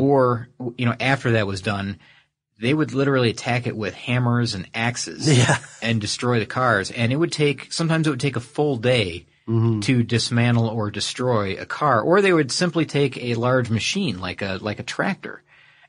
Or 0.01 0.49
you 0.77 0.85
know 0.85 0.95
after 0.99 1.31
that 1.31 1.47
was 1.47 1.61
done 1.61 1.99
they 2.59 2.73
would 2.73 2.93
literally 2.93 3.29
attack 3.31 3.67
it 3.67 3.75
with 3.75 3.93
hammers 3.93 4.53
and 4.53 4.69
axes 4.73 5.27
Yeah. 5.37 5.57
and 5.81 5.99
destroy 5.99 6.39
the 6.39 6.45
cars. 6.45 6.91
And 6.91 7.11
it 7.11 7.15
would 7.17 7.31
take 7.31 7.71
sometimes 7.73 8.07
it 8.07 8.11
would 8.11 8.19
take 8.19 8.35
a 8.37 8.39
full 8.41 8.77
day 8.77 9.25
to 9.45 10.03
dismantle 10.03 10.69
or 10.69 10.89
destroy 10.89 11.55
a 11.59 11.65
car 11.65 11.99
or 11.99 12.21
they 12.21 12.31
would 12.31 12.49
simply 12.49 12.85
take 12.85 13.17
a 13.17 13.35
large 13.35 13.69
machine 13.69 14.19
like 14.19 14.41
a 14.41 14.57
like 14.61 14.79
a 14.79 14.83
tractor 14.83 15.43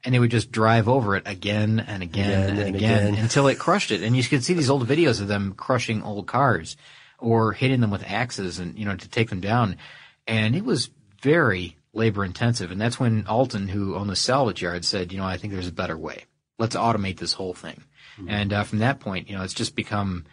and 0.04 0.14
they 0.14 0.18
would 0.18 0.30
just 0.30 0.52
drive 0.52 0.88
over 0.88 1.16
it 1.16 1.22
again 1.26 1.80
and 1.80 2.02
again 2.02 2.30
Again 2.30 2.50
and, 2.50 2.58
and 2.58 2.76
again, 2.76 3.08
again. 3.08 3.14
until 3.22 3.48
it 3.48 3.58
crushed 3.58 3.90
it. 3.90 4.02
And 4.02 4.16
you 4.16 4.22
can 4.22 4.42
see 4.42 4.54
these 4.54 4.70
old 4.70 4.86
videos 4.86 5.20
of 5.20 5.28
them 5.28 5.54
crushing 5.54 6.02
old 6.02 6.26
cars 6.26 6.76
or 7.18 7.52
hitting 7.52 7.80
them 7.80 7.90
with 7.90 8.04
axes 8.06 8.58
and, 8.58 8.78
you 8.78 8.84
know, 8.84 8.96
to 8.96 9.08
take 9.08 9.30
them 9.30 9.40
down. 9.40 9.76
And 10.26 10.54
it 10.54 10.64
was 10.64 10.90
very 11.22 11.76
labor 11.92 12.24
intensive. 12.24 12.70
And 12.70 12.80
that's 12.80 13.00
when 13.00 13.26
Alton, 13.26 13.68
who 13.68 13.94
owned 13.94 14.10
the 14.10 14.16
salvage 14.16 14.62
yard, 14.62 14.84
said, 14.84 15.12
you 15.12 15.18
know, 15.18 15.24
I 15.24 15.38
think 15.38 15.52
there's 15.52 15.68
a 15.68 15.72
better 15.72 15.96
way. 15.96 16.24
Let's 16.58 16.76
automate 16.76 17.18
this 17.18 17.32
whole 17.32 17.54
thing. 17.54 17.82
Hmm. 18.16 18.28
And 18.28 18.52
uh, 18.52 18.64
from 18.64 18.80
that 18.80 19.00
point, 19.00 19.30
you 19.30 19.36
know, 19.36 19.42
it's 19.42 19.54
just 19.54 19.74
become 19.74 20.24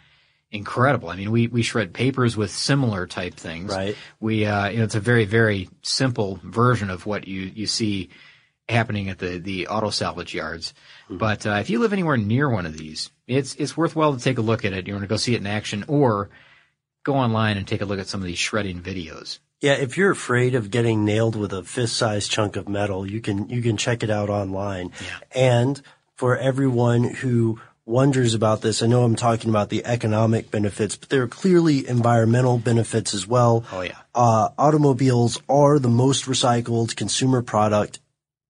incredible. 0.52 1.08
I 1.08 1.16
mean, 1.16 1.32
we, 1.32 1.48
we 1.48 1.62
shred 1.62 1.92
papers 1.92 2.36
with 2.36 2.50
similar 2.50 3.06
type 3.06 3.34
things. 3.34 3.72
Right. 3.72 3.96
We, 4.20 4.46
uh, 4.46 4.68
you 4.68 4.78
know, 4.78 4.84
it's 4.84 4.94
a 4.94 5.00
very, 5.00 5.24
very 5.24 5.68
simple 5.82 6.38
version 6.44 6.90
of 6.90 7.06
what 7.06 7.26
you, 7.26 7.40
you 7.40 7.66
see 7.66 8.10
happening 8.68 9.08
at 9.08 9.18
the, 9.18 9.38
the 9.38 9.66
auto 9.66 9.90
salvage 9.90 10.34
yards. 10.34 10.74
But, 11.10 11.46
uh, 11.46 11.54
if 11.54 11.70
you 11.70 11.80
live 11.80 11.92
anywhere 11.92 12.16
near 12.16 12.48
one 12.48 12.66
of 12.66 12.76
these, 12.76 13.10
it's, 13.26 13.54
it's 13.56 13.76
worthwhile 13.76 14.16
to 14.16 14.22
take 14.22 14.38
a 14.38 14.42
look 14.42 14.64
at 14.64 14.72
it. 14.72 14.86
You 14.86 14.94
want 14.94 15.02
to 15.02 15.08
go 15.08 15.16
see 15.16 15.34
it 15.34 15.40
in 15.40 15.46
action 15.46 15.84
or 15.88 16.30
go 17.02 17.14
online 17.14 17.56
and 17.56 17.66
take 17.66 17.80
a 17.80 17.84
look 17.84 17.98
at 17.98 18.06
some 18.06 18.20
of 18.20 18.26
these 18.26 18.38
shredding 18.38 18.80
videos. 18.80 19.40
Yeah, 19.60 19.74
if 19.74 19.96
you're 19.96 20.10
afraid 20.10 20.54
of 20.54 20.70
getting 20.70 21.04
nailed 21.04 21.36
with 21.36 21.52
a 21.52 21.62
fist-sized 21.62 22.30
chunk 22.30 22.56
of 22.56 22.68
metal, 22.68 23.08
you 23.08 23.20
can 23.20 23.48
you 23.48 23.62
can 23.62 23.76
check 23.76 24.02
it 24.02 24.10
out 24.10 24.28
online. 24.28 24.90
Yeah. 25.00 25.52
And 25.60 25.82
for 26.16 26.36
everyone 26.36 27.04
who 27.04 27.60
wonders 27.84 28.34
about 28.34 28.60
this, 28.60 28.82
I 28.82 28.86
know 28.86 29.04
I'm 29.04 29.16
talking 29.16 29.50
about 29.50 29.68
the 29.68 29.84
economic 29.84 30.50
benefits, 30.50 30.96
but 30.96 31.08
there 31.08 31.22
are 31.22 31.28
clearly 31.28 31.86
environmental 31.88 32.58
benefits 32.58 33.14
as 33.14 33.26
well. 33.26 33.64
Oh, 33.72 33.80
yeah. 33.80 33.98
Uh, 34.14 34.50
automobiles 34.58 35.40
are 35.48 35.78
the 35.78 35.88
most 35.88 36.26
recycled 36.26 36.96
consumer 36.96 37.42
product 37.42 38.00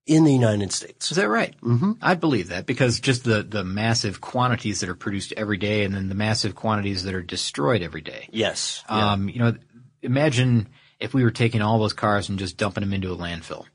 in 0.07 0.25
the 0.25 0.33
United 0.33 0.73
States. 0.73 1.11
Is 1.11 1.17
that 1.17 1.29
right? 1.29 1.55
Mm-hmm. 1.61 1.93
I 2.03 2.15
believe 2.15 2.49
that 2.49 2.67
because 2.67 3.01
just 3.01 3.25
the, 3.25 3.43
the 3.43 3.65
massive 3.65 4.21
quantities 4.21 4.81
that 4.81 4.89
are 4.89 4.97
produced 4.97 5.33
every 5.37 5.59
day 5.59 5.85
and 5.85 5.95
then 5.95 6.09
the 6.09 6.15
massive 6.15 6.55
quantities 6.55 7.05
that 7.05 7.15
are 7.15 7.23
destroyed 7.23 7.83
every 7.83 8.01
day. 8.01 8.29
Yes. 8.33 8.83
Um, 8.89 9.29
you 9.29 9.39
know, 9.39 9.55
imagine 10.03 10.69
if 10.99 11.15
we 11.15 11.23
were 11.23 11.31
taking 11.31 11.63
all 11.63 11.79
those 11.79 11.93
cars 11.93 12.29
and 12.29 12.39
just 12.39 12.57
dumping 12.57 12.83
them 12.83 12.93
into 12.93 13.13
a 13.13 13.17
landfill. 13.17 13.67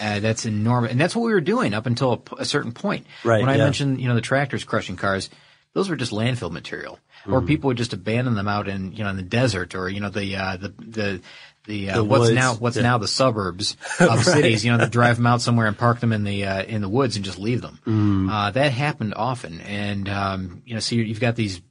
Uh, 0.00 0.20
that's 0.20 0.44
enormous, 0.46 0.90
and 0.90 1.00
that's 1.00 1.14
what 1.14 1.24
we 1.24 1.32
were 1.32 1.40
doing 1.40 1.72
up 1.74 1.86
until 1.86 2.12
a, 2.12 2.16
p- 2.16 2.36
a 2.38 2.44
certain 2.44 2.72
point. 2.72 3.06
Right, 3.22 3.40
When 3.40 3.48
I 3.48 3.56
yeah. 3.56 3.64
mentioned, 3.64 4.00
you 4.00 4.08
know, 4.08 4.14
the 4.14 4.20
tractors 4.20 4.64
crushing 4.64 4.96
cars, 4.96 5.30
those 5.72 5.88
were 5.88 5.96
just 5.96 6.12
landfill 6.12 6.50
material, 6.50 6.98
or 7.26 7.38
Mm-hmm. 7.38 7.46
people 7.46 7.68
would 7.68 7.76
just 7.78 7.92
abandon 7.92 8.34
them 8.34 8.48
out 8.48 8.68
in, 8.68 8.92
you 8.92 9.04
know, 9.04 9.10
in 9.10 9.16
the 9.16 9.22
desert, 9.22 9.74
or 9.74 9.88
you 9.88 10.00
know, 10.00 10.10
the 10.10 10.36
uh, 10.36 10.56
the 10.56 10.68
the 10.78 11.20
the, 11.66 11.90
uh, 11.90 11.94
The 11.96 12.04
what's 12.04 12.20
woods, 12.22 12.34
now 12.34 12.54
what's 12.54 12.76
yeah. 12.76 12.82
now 12.82 12.98
the 12.98 13.08
suburbs 13.08 13.76
of 14.00 14.22
cities. 14.24 14.64
You 14.64 14.72
know, 14.72 14.78
they 14.78 14.88
drive 14.90 15.16
them 15.16 15.26
out 15.26 15.40
somewhere 15.40 15.66
and 15.66 15.78
park 15.78 16.00
them 16.00 16.12
in 16.12 16.22
the 16.24 16.44
uh, 16.44 16.62
in 16.64 16.82
the 16.82 16.88
woods 16.88 17.16
and 17.16 17.24
just 17.24 17.38
leave 17.38 17.62
them. 17.62 17.78
Mm. 17.86 18.30
Uh, 18.30 18.50
that 18.50 18.72
happened 18.72 19.14
often, 19.16 19.60
and 19.62 20.08
um, 20.08 20.62
you 20.66 20.74
know, 20.74 20.80
so 20.80 20.96
you've 20.96 21.20
got 21.20 21.36
these 21.36 21.62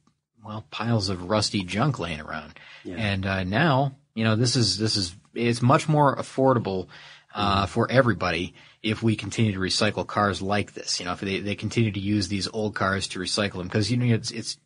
well 0.44 0.64
piles 0.70 1.08
of 1.10 1.28
rusty 1.30 1.62
junk 1.62 1.98
laying 1.98 2.20
around, 2.20 2.54
and 2.84 3.24
uh, 3.26 3.44
now 3.44 3.94
you 4.14 4.24
know 4.24 4.34
this 4.34 4.56
is 4.56 4.76
this 4.78 4.96
is 4.96 5.14
it's 5.34 5.62
much 5.62 5.88
more 5.88 6.16
affordable 6.16 6.88
uh, 7.34 7.66
for 7.66 7.90
everybody 7.90 8.54
if 8.82 9.02
we 9.02 9.16
continue 9.16 9.52
to 9.52 9.58
recycle 9.58 10.06
cars 10.06 10.40
like 10.42 10.74
this. 10.74 11.00
You 11.00 11.06
know, 11.06 11.12
if 11.12 11.20
they 11.20 11.40
they 11.40 11.54
continue 11.54 11.90
to 11.92 12.00
use 12.00 12.28
these 12.28 12.48
old 12.52 12.74
cars 12.74 13.08
to 13.08 13.18
recycle 13.18 13.54
them 13.58 13.66
because 13.68 13.90
you 13.90 13.96
know 13.96 14.14
it's 14.14 14.30
it's 14.30 14.56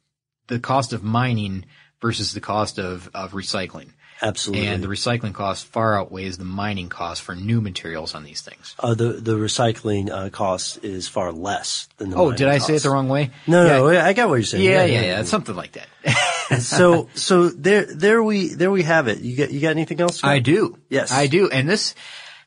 the 0.48 0.58
cost 0.58 0.92
of 0.92 1.02
mining 1.02 1.64
versus 2.00 2.32
the 2.32 2.40
cost 2.40 2.78
of 2.78 3.08
of 3.14 3.32
recycling. 3.32 3.90
Absolutely. 4.20 4.66
And 4.66 4.82
the 4.82 4.88
recycling 4.88 5.32
cost 5.32 5.66
far 5.66 5.96
outweighs 5.96 6.38
the 6.38 6.44
mining 6.44 6.88
cost 6.88 7.22
for 7.22 7.36
new 7.36 7.60
materials 7.60 8.16
on 8.16 8.24
these 8.24 8.40
things. 8.42 8.74
Uh, 8.80 8.94
the 8.94 9.12
the 9.12 9.34
recycling 9.36 10.10
uh, 10.10 10.28
cost 10.30 10.82
is 10.84 11.06
far 11.06 11.30
less 11.32 11.88
than 11.98 12.10
the. 12.10 12.16
Oh, 12.16 12.32
did 12.32 12.48
I 12.48 12.58
say 12.58 12.74
it 12.74 12.82
the 12.82 12.90
wrong 12.90 13.08
way? 13.08 13.30
No, 13.46 13.64
Yeah. 13.64 13.76
no, 13.78 13.88
I 13.88 14.12
got 14.14 14.28
what 14.28 14.34
you're 14.36 14.42
saying. 14.42 14.64
Yeah, 14.64 14.84
yeah, 14.84 15.02
yeah. 15.02 15.20
It's 15.20 15.30
something 15.30 15.54
like 15.54 15.72
that. 15.72 16.58
so 16.60 17.08
so 17.14 17.48
there 17.48 17.84
there 17.84 18.20
we 18.20 18.54
there 18.54 18.72
we 18.72 18.82
have 18.82 19.06
it. 19.06 19.20
You 19.20 19.36
got 19.36 19.52
you 19.52 19.60
got 19.60 19.70
anything 19.70 20.00
else? 20.00 20.24
I 20.24 20.40
do. 20.40 20.76
Yes. 20.88 21.12
I 21.12 21.28
do. 21.28 21.48
And 21.48 21.68
this, 21.68 21.94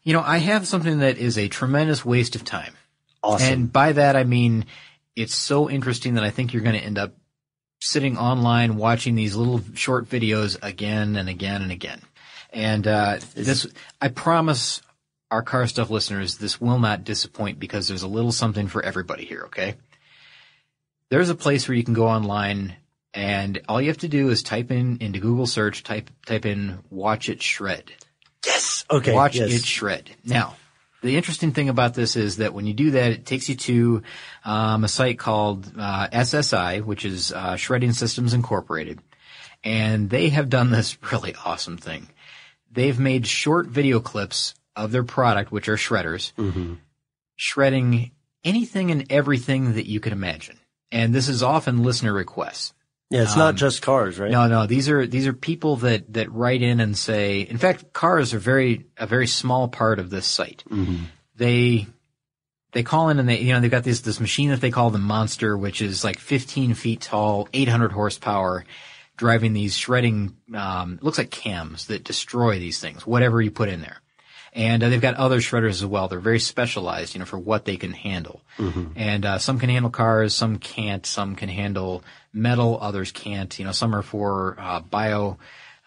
you 0.04 0.14
know, 0.14 0.22
I 0.22 0.38
have 0.38 0.68
something 0.68 1.00
that 1.00 1.18
is 1.18 1.38
a 1.38 1.48
tremendous 1.48 2.04
waste 2.04 2.36
of 2.36 2.44
time. 2.44 2.74
Awesome. 3.24 3.54
And 3.54 3.74
by 3.74 3.94
that 3.94 4.16
I 4.16 4.24
mean 4.24 4.66
it's 5.16 5.36
so 5.36 5.70
interesting 5.70 6.14
that 6.16 6.24
I 6.24 6.30
think 6.30 6.54
you're 6.54 6.64
going 6.64 6.80
to 6.80 6.86
end 6.86 6.98
up 6.98 7.14
sitting 7.80 8.18
online 8.18 8.78
watching 8.78 9.16
these 9.16 9.36
little 9.36 9.62
short 9.74 10.08
videos 10.08 10.58
again 10.62 11.16
and 11.16 11.28
again 11.28 11.62
and 11.62 11.72
again. 11.72 12.02
And 12.54 12.88
uh, 12.88 13.20
this, 13.34 13.68
I 14.00 14.08
promise 14.10 14.82
our 15.30 15.42
car 15.42 15.68
stuff 15.68 15.90
listeners, 15.90 16.38
this 16.38 16.60
will 16.60 16.80
not 16.80 17.04
disappoint 17.04 17.60
because 17.60 17.88
there's 17.88 18.04
a 18.04 18.08
little 18.08 18.32
something 18.32 18.68
for 18.68 18.84
everybody 18.84 19.26
here. 19.26 19.44
Okay. 19.46 19.76
there's 21.10 21.30
a 21.30 21.36
place 21.36 21.68
where 21.68 21.76
you 21.76 21.84
can 21.84 21.94
go 21.94 22.08
online 22.08 22.76
and 23.14 23.62
all 23.68 23.82
you 23.82 23.90
have 23.90 23.98
to 24.00 24.08
do 24.08 24.30
is 24.30 24.44
type 24.44 24.72
in 24.72 24.98
into 25.02 25.20
Google 25.20 25.46
search, 25.46 25.84
type, 25.84 26.10
type 26.26 26.46
in 26.46 26.80
watch 26.90 27.30
it 27.30 27.42
shred. 27.42 27.92
Yes. 28.46 28.86
Okay. 28.90 29.14
Watch 29.14 29.36
yes. 29.36 29.52
it 29.52 29.66
shred. 29.66 30.10
Now, 30.26 30.56
the 31.02 31.18
interesting 31.18 31.52
thing 31.52 31.70
about 31.70 31.94
this 31.94 32.16
is 32.16 32.38
that 32.38 32.54
when 32.54 32.66
you 32.66 32.74
do 32.74 32.92
that, 32.92 33.12
it 33.12 33.26
takes 33.26 33.50
you 33.50 33.56
to 33.56 34.04
um, 34.46 34.84
a 34.84 34.88
site 34.88 35.18
called 35.18 35.72
uh, 35.78 36.08
SSI, 36.10 36.84
which 36.84 37.06
is 37.06 37.32
uh, 37.32 37.56
Shredding 37.56 37.94
Systems 37.94 38.34
Incorporated, 38.34 39.00
and 39.64 40.10
they 40.10 40.30
have 40.30 40.50
done 40.50 40.72
this 40.72 40.98
really 41.12 41.36
awesome 41.46 41.78
thing. 41.78 42.08
They've 42.72 43.00
made 43.00 43.28
short 43.28 43.68
video 43.68 44.00
clips 44.00 44.56
of 44.76 44.92
their 44.92 45.04
product, 45.04 45.52
which 45.52 45.68
are 45.68 45.76
shredders, 45.76 46.32
shredding 47.36 48.12
anything 48.44 48.92
and 48.92 49.12
everything 49.12 49.74
that 49.74 49.88
you 49.88 50.00
could 50.00 50.14
imagine. 50.14 50.58
And 50.92 51.14
this 51.14 51.28
is 51.28 51.44
often 51.44 51.84
listener 51.84 52.14
requests. 52.14 52.74
Yeah, 53.12 53.24
it's 53.24 53.36
not 53.36 53.56
just 53.56 53.82
cars, 53.82 54.18
right? 54.18 54.32
No, 54.32 54.48
no, 54.48 54.66
these 54.68 54.88
are 54.88 55.06
these 55.06 55.28
are 55.28 55.34
people 55.34 55.76
that 55.78 56.14
that 56.14 56.32
write 56.32 56.62
in 56.62 56.80
and 56.80 56.98
say. 56.98 57.42
In 57.42 57.58
fact, 57.58 57.92
cars 57.92 58.34
are 58.34 58.40
very 58.40 58.86
a 58.98 59.06
very 59.06 59.28
small 59.28 59.68
part 59.68 60.00
of 60.00 60.10
this 60.10 60.26
site. 60.26 60.64
They 61.36 61.88
they 62.72 62.84
call 62.84 63.10
in 63.10 63.20
and 63.20 63.28
they 63.28 63.40
you 63.40 63.52
know 63.54 63.60
they've 63.60 63.70
got 63.70 63.84
this 63.84 64.00
this 64.00 64.22
machine 64.22 64.50
that 64.52 64.62
they 64.62 64.72
call 64.72 64.92
the 64.92 64.98
Monster, 64.98 65.58
which 65.58 65.82
is 65.82 66.06
like 66.06 66.20
15 66.20 66.74
feet 66.74 67.02
tall, 67.02 67.50
800 67.54 67.92
horsepower, 67.92 68.64
driving 69.18 69.52
these 69.52 69.76
shredding. 69.76 70.38
Um, 70.56 70.98
looks 71.02 71.18
like 71.18 71.32
cams 71.32 71.88
that 71.88 72.06
destroy 72.06 72.60
these 72.60 72.80
things, 72.80 73.06
whatever 73.06 73.42
you 73.42 73.52
put 73.52 73.68
in 73.68 73.82
there. 73.82 74.01
And 74.54 74.84
uh, 74.84 74.90
they've 74.90 75.00
got 75.00 75.16
other 75.16 75.38
shredders 75.40 75.70
as 75.70 75.86
well. 75.86 76.10
They're 76.10 76.20
very 76.20 76.40
specialized, 76.40 77.16
you 77.16 77.20
know, 77.20 77.26
for 77.26 77.40
what 77.40 77.64
they 77.66 77.78
can 77.78 77.94
handle. 77.94 78.42
And 78.96 79.26
uh, 79.26 79.38
some 79.38 79.60
can 79.60 79.70
handle 79.70 79.92
cars, 79.92 80.34
some 80.34 80.58
can't. 80.60 81.06
Some 81.06 81.36
can 81.36 81.48
handle 81.48 82.04
metal, 82.34 82.78
others 82.82 83.12
can't. 83.12 83.58
You 83.58 83.66
know, 83.66 83.72
some 83.72 83.96
are 83.96 84.02
for 84.02 84.58
uh, 84.60 84.82
bio, 84.82 85.38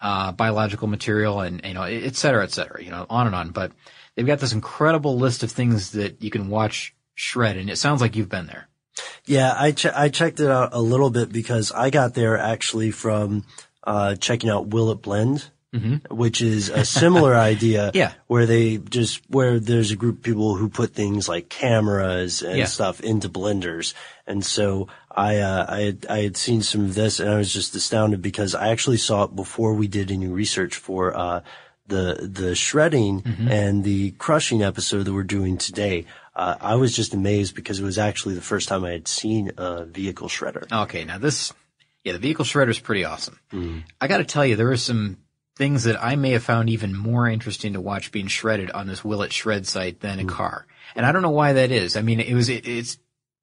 uh, 0.01 0.31
biological 0.31 0.87
material, 0.87 1.41
and 1.41 1.61
you 1.63 1.73
know, 1.75 1.83
et 1.83 2.15
cetera, 2.15 2.43
et 2.43 2.51
cetera. 2.51 2.83
You 2.83 2.89
know, 2.89 3.05
on 3.09 3.27
and 3.27 3.35
on. 3.35 3.51
But 3.51 3.71
they've 4.15 4.25
got 4.25 4.39
this 4.39 4.53
incredible 4.53 5.17
list 5.17 5.43
of 5.43 5.51
things 5.51 5.91
that 5.91 6.23
you 6.23 6.31
can 6.31 6.49
watch 6.49 6.95
shred, 7.13 7.57
and 7.57 7.69
it 7.69 7.77
sounds 7.77 8.01
like 8.01 8.15
you've 8.15 8.29
been 8.29 8.47
there. 8.47 8.67
Yeah, 9.25 9.53
I 9.55 9.73
che- 9.73 9.91
I 9.95 10.09
checked 10.09 10.39
it 10.39 10.49
out 10.49 10.69
a 10.73 10.81
little 10.81 11.09
bit 11.11 11.31
because 11.31 11.71
I 11.71 11.91
got 11.91 12.13
there 12.13 12.37
actually 12.37 12.91
from 12.91 13.43
uh, 13.83 14.15
checking 14.15 14.49
out 14.49 14.67
Will 14.67 14.89
It 14.91 15.01
Blend, 15.01 15.49
which 16.09 16.41
is 16.41 16.69
a 16.69 16.85
similar 16.85 17.35
idea. 17.53 17.91
Yeah. 17.93 18.13
where 18.27 18.45
they 18.45 18.77
just 18.77 19.21
where 19.29 19.59
there's 19.59 19.91
a 19.91 19.95
group 19.95 20.17
of 20.17 20.23
people 20.23 20.55
who 20.55 20.69
put 20.69 20.93
things 20.93 21.27
like 21.29 21.49
cameras 21.49 22.41
and 22.41 22.57
Yeah. 22.57 22.65
stuff 22.65 23.01
into 23.01 23.29
blenders, 23.29 23.93
and 24.27 24.43
so 24.45 24.87
I 25.11 25.37
uh, 25.37 25.65
I 25.69 25.79
had 25.81 26.05
I 26.09 26.19
had 26.23 26.37
seen 26.37 26.61
some 26.61 26.85
of 26.85 26.93
this 26.95 27.19
and 27.19 27.29
I 27.29 27.37
was 27.37 27.51
just 27.53 27.75
astounded 27.75 28.21
because 28.21 28.55
I 28.55 28.69
actually 28.69 28.97
saw 28.97 29.23
it 29.23 29.35
before 29.35 29.73
we 29.73 29.87
did 29.87 30.11
any 30.11 30.27
research 30.27 30.75
for 30.75 31.15
uh, 31.17 31.41
the 31.87 32.29
the 32.31 32.55
shredding 32.55 33.21
Mm-hmm. 33.21 33.47
and 33.47 33.83
the 33.83 34.11
crushing 34.11 34.61
episode 34.63 35.03
that 35.03 35.13
we're 35.13 35.23
doing 35.23 35.57
today. 35.57 36.05
Uh, 36.35 36.55
I 36.59 36.75
was 36.75 36.93
just 36.93 37.13
amazed 37.13 37.55
because 37.55 37.79
it 37.79 37.83
was 37.83 37.97
actually 37.97 38.35
the 38.35 38.41
first 38.41 38.67
time 38.67 38.83
I 38.83 38.91
had 38.91 39.07
seen 39.07 39.51
a 39.57 39.85
vehicle 39.85 40.27
shredder. 40.27 40.69
Okay, 40.83 41.05
now 41.05 41.17
this, 41.17 41.53
yeah, 42.03 42.11
the 42.11 42.19
vehicle 42.19 42.43
shredder 42.43 42.69
is 42.71 42.79
pretty 42.79 43.05
awesome. 43.05 43.39
I 44.01 44.07
got 44.07 44.17
to 44.17 44.25
tell 44.25 44.45
you, 44.45 44.57
there 44.57 44.69
are 44.71 44.75
some 44.75 45.15
things 45.55 45.83
that 45.83 46.01
I 46.03 46.15
may 46.15 46.31
have 46.31 46.43
found 46.43 46.69
even 46.69 46.95
more 46.95 47.27
interesting 47.27 47.73
to 47.73 47.81
watch 47.81 48.11
being 48.11 48.27
shredded 48.27 48.71
on 48.71 48.87
this 48.87 49.03
Will 49.03 49.21
It 49.21 49.31
Shred 49.33 49.65
site 49.65 50.01
than 50.01 50.19
a 50.19 50.25
car, 50.25 50.65
and 50.95 51.05
I 51.05 51.11
don't 51.11 51.21
know 51.21 51.29
why 51.29 51.53
that 51.53 51.71
is. 51.71 51.95
I 51.95 52.01
mean, 52.01 52.19
it 52.19 52.33
was 52.33 52.49
it, 52.49 52.67
it's 52.67 52.97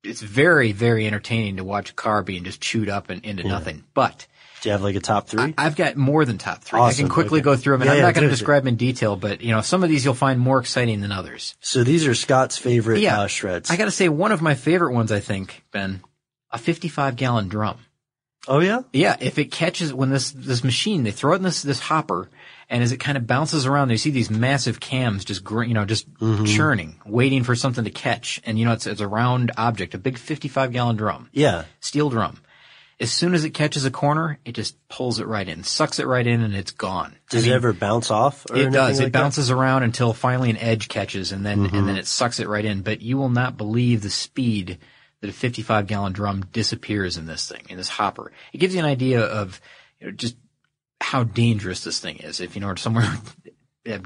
it's 0.05 0.21
very 0.21 0.73
very 0.73 1.07
entertaining 1.07 1.57
to 1.57 1.65
watch 1.65 1.91
a 1.91 1.95
car 1.95 2.23
being 2.23 2.45
just 2.45 2.61
chewed 2.61 2.89
up 2.89 3.11
and 3.11 3.25
into 3.25 3.45
nothing, 3.45 3.85
but. 3.95 4.27
Do 4.61 4.69
you 4.69 4.75
have 4.75 4.83
like 4.83 4.95
a 4.95 5.01
top 5.01 5.27
three? 5.27 5.55
I've 5.59 5.75
got 5.75 5.97
more 5.97 6.25
than 6.25 6.39
top 6.39 6.63
three. 6.63 6.79
I 6.79 6.93
can 6.93 7.09
quickly 7.09 7.41
okay. 7.41 7.45
go 7.47 7.57
through 7.57 7.75
them, 7.75 7.83
and 7.83 7.89
Yeah, 7.89 7.93
I'm 7.95 7.99
yeah, 7.99 8.05
not 8.05 8.15
going 8.15 8.29
to 8.29 8.31
describe 8.31 8.65
in 8.69 8.77
detail, 8.77 9.17
but 9.17 9.41
you 9.41 9.51
know, 9.51 9.61
some 9.61 9.83
of 9.83 9.89
these 9.89 10.05
you'll 10.05 10.15
find 10.15 10.39
more 10.39 10.61
exciting 10.61 11.01
than 11.01 11.11
others. 11.11 11.57
so 11.59 11.83
these 11.83 12.07
are 12.07 12.15
Scott's 12.15 12.59
favorite 12.59 13.01
Yeah, 13.01 13.23
uh, 13.23 13.27
shreds. 13.27 13.73
I 13.73 13.77
got 13.77 13.87
to 13.87 13.91
say, 13.91 14.09
one 14.09 14.31
of 14.31 14.41
my 14.41 14.55
favorite 14.55 14.95
ones, 14.95 15.11
I 15.11 15.19
think, 15.19 15.65
Ben, 15.73 16.01
a 16.53 16.59
55 16.59 17.17
gallon 17.17 17.49
drum. 17.49 17.79
Oh 18.49 18.61
yeah, 18.61 18.83
Yeah, 18.93 19.17
if 19.21 19.39
it 19.39 19.51
catches 19.51 19.93
when 19.93 20.11
this 20.11 20.33
this 20.33 20.65
machine 20.65 21.05
they 21.05 21.11
throw 21.11 21.33
it 21.33 21.37
in 21.37 21.43
this 21.43 21.63
this 21.63 21.81
hopper, 21.81 22.29
and 22.69 22.83
as 22.83 22.93
it 22.93 22.99
kind 22.99 23.17
of 23.19 23.27
bounces 23.27 23.67
around, 23.67 23.91
you 23.91 23.97
see 23.97 24.11
these 24.11 24.31
massive 24.31 24.81
cams 24.81 25.25
just 25.25 25.45
gr- 25.45 25.65
you 25.65 25.75
know 25.75 25.85
just 25.85 26.13
mm-hmm. 26.15 26.45
churning, 26.45 26.97
waiting 27.05 27.45
for 27.45 27.55
something 27.55 27.85
to 27.85 27.91
catch, 27.91 28.41
and 28.45 28.59
you 28.59 28.65
know 28.65 28.73
it's 28.73 28.87
it's 28.87 29.01
a 29.01 29.09
round 29.09 29.53
object, 29.57 29.95
a 29.95 29.99
big 29.99 30.19
55 30.19 30.73
gallon 30.73 30.97
drum, 30.97 31.29
yeah. 31.33 31.65
steel 31.81 32.11
drum. 32.11 32.41
As 33.01 33.11
soon 33.11 33.35
as 33.35 33.45
it 33.45 33.51
catches 33.51 33.85
a 33.85 33.91
corner, 33.91 34.39
it 34.45 34.53
just 34.53 34.77
pulls 34.89 35.19
it 35.19 35.27
right 35.27 35.49
in, 35.49 35.65
sucks 35.65 35.99
it 35.99 36.07
right 36.07 36.25
in, 36.25 36.41
and 36.41 36.55
it's 36.55 36.71
gone. 36.71 37.17
Does 37.31 37.43
I 37.43 37.47
mean, 37.47 37.53
it 37.53 37.57
ever 37.57 37.73
bounce 37.73 38.13
off? 38.13 38.47
Or 38.49 38.57
it 38.57 38.71
does. 38.71 39.01
like 39.01 39.09
it 39.09 39.13
bounces 39.13 39.51
around 39.51 39.83
until 39.83 40.13
finally 40.13 40.51
an 40.51 40.57
edge 40.57 40.89
catches, 40.89 41.33
and 41.33 41.45
then 41.45 41.61
and 41.61 41.71
mm-hmm. 41.71 41.87
then 41.87 41.97
it 41.97 42.07
sucks 42.07 42.39
it 42.39 42.49
right 42.49 42.65
in. 42.65 42.83
But 42.83 43.03
you 43.03 43.17
will 43.19 43.29
not 43.29 43.57
believe 43.57 44.03
the 44.03 44.11
speed 44.11 44.79
that 45.23 45.31
a 45.31 45.33
55 45.33 45.87
gallon 45.87 46.13
drum 46.13 46.45
disappears 46.53 47.17
in 47.17 47.25
this 47.27 47.49
thing, 47.49 47.63
in 47.71 47.79
this 47.79 47.89
hopper. 47.89 48.31
It 48.53 48.59
gives 48.59 48.75
you 48.75 48.81
an 48.81 48.87
idea 48.87 49.23
of 49.23 49.59
you 49.99 50.09
know, 50.09 50.13
just 50.13 50.37
how 51.01 51.25
dangerous 51.25 51.83
this 51.83 51.99
thing 51.99 52.19
is. 52.19 52.41
If 52.41 52.55
you 52.55 52.61
know 52.61 52.75
somewhere 52.75 53.11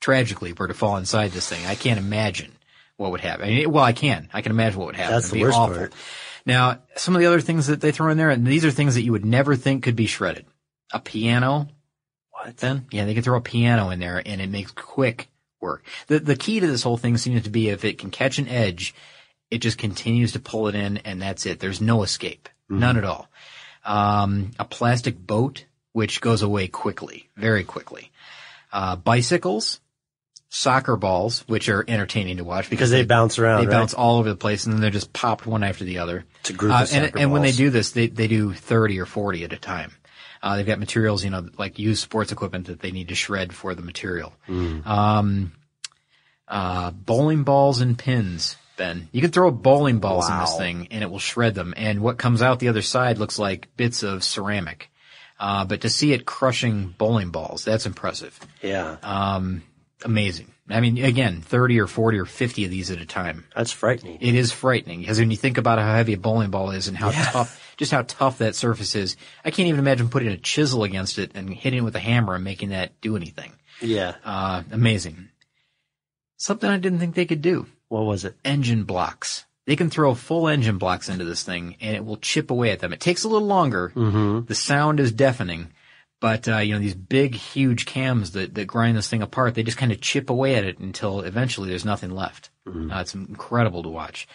tragically 0.00 0.52
were 0.52 0.68
to 0.68 0.74
fall 0.74 0.96
inside 0.96 1.30
this 1.30 1.48
thing, 1.48 1.64
I 1.66 1.74
can't 1.74 1.98
imagine 1.98 2.52
what 2.96 3.10
would 3.12 3.20
happen. 3.20 3.46
I 3.46 3.50
mean, 3.50 3.70
well, 3.72 3.84
I 3.84 3.92
can. 3.92 4.28
I 4.32 4.40
can 4.42 4.52
imagine 4.52 4.78
what 4.78 4.86
would 4.86 4.96
happen. 4.96 5.14
That's 5.14 5.26
It'd 5.28 5.38
the 5.38 5.42
worst 5.44 5.58
awful. 5.58 5.76
part. 5.76 5.92
Now, 6.44 6.78
some 6.96 7.14
of 7.14 7.20
the 7.20 7.26
other 7.26 7.40
things 7.40 7.66
that 7.66 7.80
they 7.80 7.92
throw 7.92 8.10
in 8.10 8.18
there, 8.18 8.30
and 8.30 8.46
these 8.46 8.64
are 8.64 8.70
things 8.70 8.94
that 8.94 9.02
you 9.02 9.12
would 9.12 9.24
never 9.24 9.56
think 9.56 9.82
could 9.82 9.96
be 9.96 10.06
shredded. 10.06 10.46
A 10.92 11.00
piano, 11.00 11.68
What? 12.30 12.56
then? 12.58 12.86
Yeah, 12.92 13.04
they 13.04 13.14
can 13.14 13.22
throw 13.24 13.36
a 13.36 13.42
piano 13.42 13.90
in 13.90 13.98
there 13.98 14.22
and 14.24 14.40
it 14.40 14.48
makes 14.48 14.70
quick 14.70 15.28
work. 15.60 15.84
The 16.06 16.20
the 16.20 16.36
key 16.36 16.60
to 16.60 16.66
this 16.66 16.82
whole 16.84 16.96
thing 16.96 17.16
seems 17.16 17.42
to 17.42 17.50
be 17.50 17.68
if 17.70 17.84
it 17.84 17.98
can 17.98 18.10
catch 18.10 18.38
an 18.38 18.46
edge, 18.46 18.94
it 19.50 19.58
just 19.58 19.78
continues 19.78 20.32
to 20.32 20.40
pull 20.40 20.68
it 20.68 20.74
in 20.74 20.98
and 20.98 21.20
that's 21.22 21.46
it. 21.46 21.60
There's 21.60 21.80
no 21.80 22.02
escape. 22.02 22.48
None 22.68 22.96
at 22.96 23.04
all. 23.04 23.28
Um, 23.84 24.50
a 24.58 24.64
plastic 24.64 25.16
boat, 25.16 25.64
which 25.92 26.20
goes 26.20 26.42
away 26.42 26.66
quickly, 26.68 27.28
very 27.36 27.62
quickly. 27.62 28.10
Uh, 28.72 28.96
bicycles, 28.96 29.80
soccer 30.48 30.96
balls, 30.96 31.44
which 31.46 31.68
are 31.68 31.84
entertaining 31.86 32.38
to 32.38 32.44
watch 32.44 32.68
because 32.68 32.90
they 32.90 33.04
bounce 33.04 33.38
around. 33.38 33.60
they 33.60 33.66
right? 33.68 33.72
bounce 33.78 33.94
all 33.94 34.18
over 34.18 34.28
the 34.28 34.36
place 34.36 34.64
and 34.64 34.74
then 34.74 34.80
they're 34.80 34.90
just 34.90 35.12
popped 35.12 35.46
one 35.46 35.62
after 35.62 35.84
the 35.84 35.98
other. 35.98 36.24
It's 36.40 36.50
a 36.50 36.54
group 36.54 36.72
Uh, 36.72 36.82
of 36.82 36.92
and, 36.92 37.16
and 37.16 37.30
when 37.32 37.42
they 37.42 37.52
do 37.52 37.70
this, 37.70 37.92
they, 37.92 38.08
they 38.08 38.26
do 38.26 38.52
30 38.52 38.98
or 38.98 39.06
40 39.06 39.44
at 39.44 39.52
a 39.52 39.56
time. 39.56 39.92
Uh, 40.42 40.56
they've 40.56 40.66
got 40.66 40.78
materials, 40.80 41.24
you 41.24 41.30
know, 41.30 41.48
like 41.56 41.78
used 41.78 42.02
sports 42.02 42.32
equipment 42.32 42.66
that 42.66 42.80
they 42.80 42.90
need 42.90 43.08
to 43.08 43.14
shred 43.14 43.54
for 43.54 43.74
the 43.74 43.82
material. 43.82 44.32
Hmm. 44.46 44.80
Um, 44.86 45.52
uh, 46.48 46.90
bowling 46.90 47.42
balls 47.44 47.80
and 47.80 47.98
pins, 47.98 48.56
Ben. 48.76 49.08
You 49.12 49.20
can 49.20 49.30
throw 49.30 49.50
bowling 49.50 49.98
balls 49.98 50.28
in 50.28 50.38
this 50.38 50.56
thing 50.56 50.88
and 50.90 51.02
it 51.02 51.10
will 51.10 51.18
shred 51.18 51.54
them. 51.54 51.74
And 51.76 52.00
what 52.00 52.18
comes 52.18 52.42
out 52.42 52.58
the 52.58 52.68
other 52.68 52.82
side 52.82 53.18
looks 53.18 53.38
like 53.38 53.68
bits 53.76 54.02
of 54.02 54.22
ceramic. 54.24 54.90
Uh, 55.38 55.64
but 55.64 55.82
to 55.82 55.90
see 55.90 56.12
it 56.12 56.24
crushing 56.24 56.94
bowling 56.96 57.30
balls, 57.30 57.64
that's 57.64 57.84
impressive. 57.86 58.38
Yeah, 58.62 58.96
Um, 59.02 59.62
amazing. 60.04 60.52
I 60.68 60.80
mean, 60.80 60.98
again, 60.98 61.42
30 61.42 61.78
or 61.80 61.86
40 61.86 62.18
or 62.18 62.24
50 62.24 62.64
of 62.64 62.70
these 62.70 62.90
at 62.90 62.98
a 63.00 63.06
time. 63.06 63.44
that's 63.54 63.70
frightening. 63.70 64.18
It 64.20 64.34
is 64.34 64.50
frightening 64.50 65.00
because 65.00 65.18
when 65.20 65.30
you 65.30 65.36
think 65.36 65.58
about 65.58 65.78
how 65.78 65.94
heavy 65.94 66.14
a 66.14 66.18
bowling 66.18 66.50
ball 66.50 66.70
is 66.70 66.88
and 66.88 66.96
how 66.96 67.10
tough, 67.12 67.74
just 67.76 67.92
how 67.92 68.02
tough 68.02 68.38
that 68.38 68.56
surface 68.56 68.96
is, 68.96 69.16
I 69.44 69.50
can't 69.50 69.68
even 69.68 69.78
imagine 69.78 70.08
putting 70.08 70.28
a 70.28 70.36
chisel 70.38 70.82
against 70.82 71.18
it 71.18 71.32
and 71.34 71.48
hitting 71.52 71.80
it 71.80 71.82
with 71.82 71.94
a 71.96 72.00
hammer 72.00 72.34
and 72.34 72.42
making 72.42 72.70
that 72.70 73.00
do 73.00 73.14
anything. 73.14 73.52
yeah. 73.80 74.14
Uh, 74.24 74.62
amazing. 74.72 75.28
Something 76.38 76.68
I 76.70 76.78
didn't 76.78 76.98
think 76.98 77.14
they 77.14 77.26
could 77.26 77.42
do. 77.42 77.66
What 77.88 78.02
was 78.04 78.24
it? 78.24 78.36
Engine 78.44 78.84
blocks. 78.84 79.44
They 79.66 79.76
can 79.76 79.90
throw 79.90 80.14
full 80.14 80.48
engine 80.48 80.78
blocks 80.78 81.08
into 81.08 81.24
this 81.24 81.42
thing 81.42 81.76
and 81.80 81.96
it 81.96 82.04
will 82.04 82.16
chip 82.18 82.50
away 82.50 82.70
at 82.70 82.78
them. 82.80 82.92
It 82.92 83.00
takes 83.00 83.24
a 83.24 83.28
little 83.28 83.48
longer. 83.48 83.92
Mm-hmm. 83.94 84.46
The 84.46 84.54
sound 84.54 85.00
is 85.00 85.12
deafening. 85.12 85.72
But, 86.18 86.48
uh, 86.48 86.58
you 86.58 86.72
know, 86.72 86.78
these 86.80 86.94
big, 86.94 87.34
huge 87.34 87.84
cams 87.84 88.30
that, 88.32 88.54
that 88.54 88.66
grind 88.66 88.96
this 88.96 89.08
thing 89.10 89.20
apart, 89.22 89.54
they 89.54 89.62
just 89.62 89.76
kind 89.76 89.92
of 89.92 90.00
chip 90.00 90.30
away 90.30 90.54
at 90.54 90.64
it 90.64 90.78
until 90.78 91.20
eventually 91.20 91.68
there's 91.68 91.84
nothing 91.84 92.10
left. 92.10 92.48
Uh, 92.66 93.00
it's 93.00 93.14
incredible 93.14 93.82
to 93.82 93.90
watch. 93.90 94.26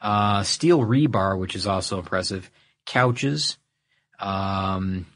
Uh, 0.00 0.42
steel 0.42 0.80
rebar, 0.80 1.38
which 1.38 1.56
is 1.56 1.66
also 1.66 1.98
impressive. 1.98 2.50
Couches. 2.84 3.56
Um, 4.20 5.06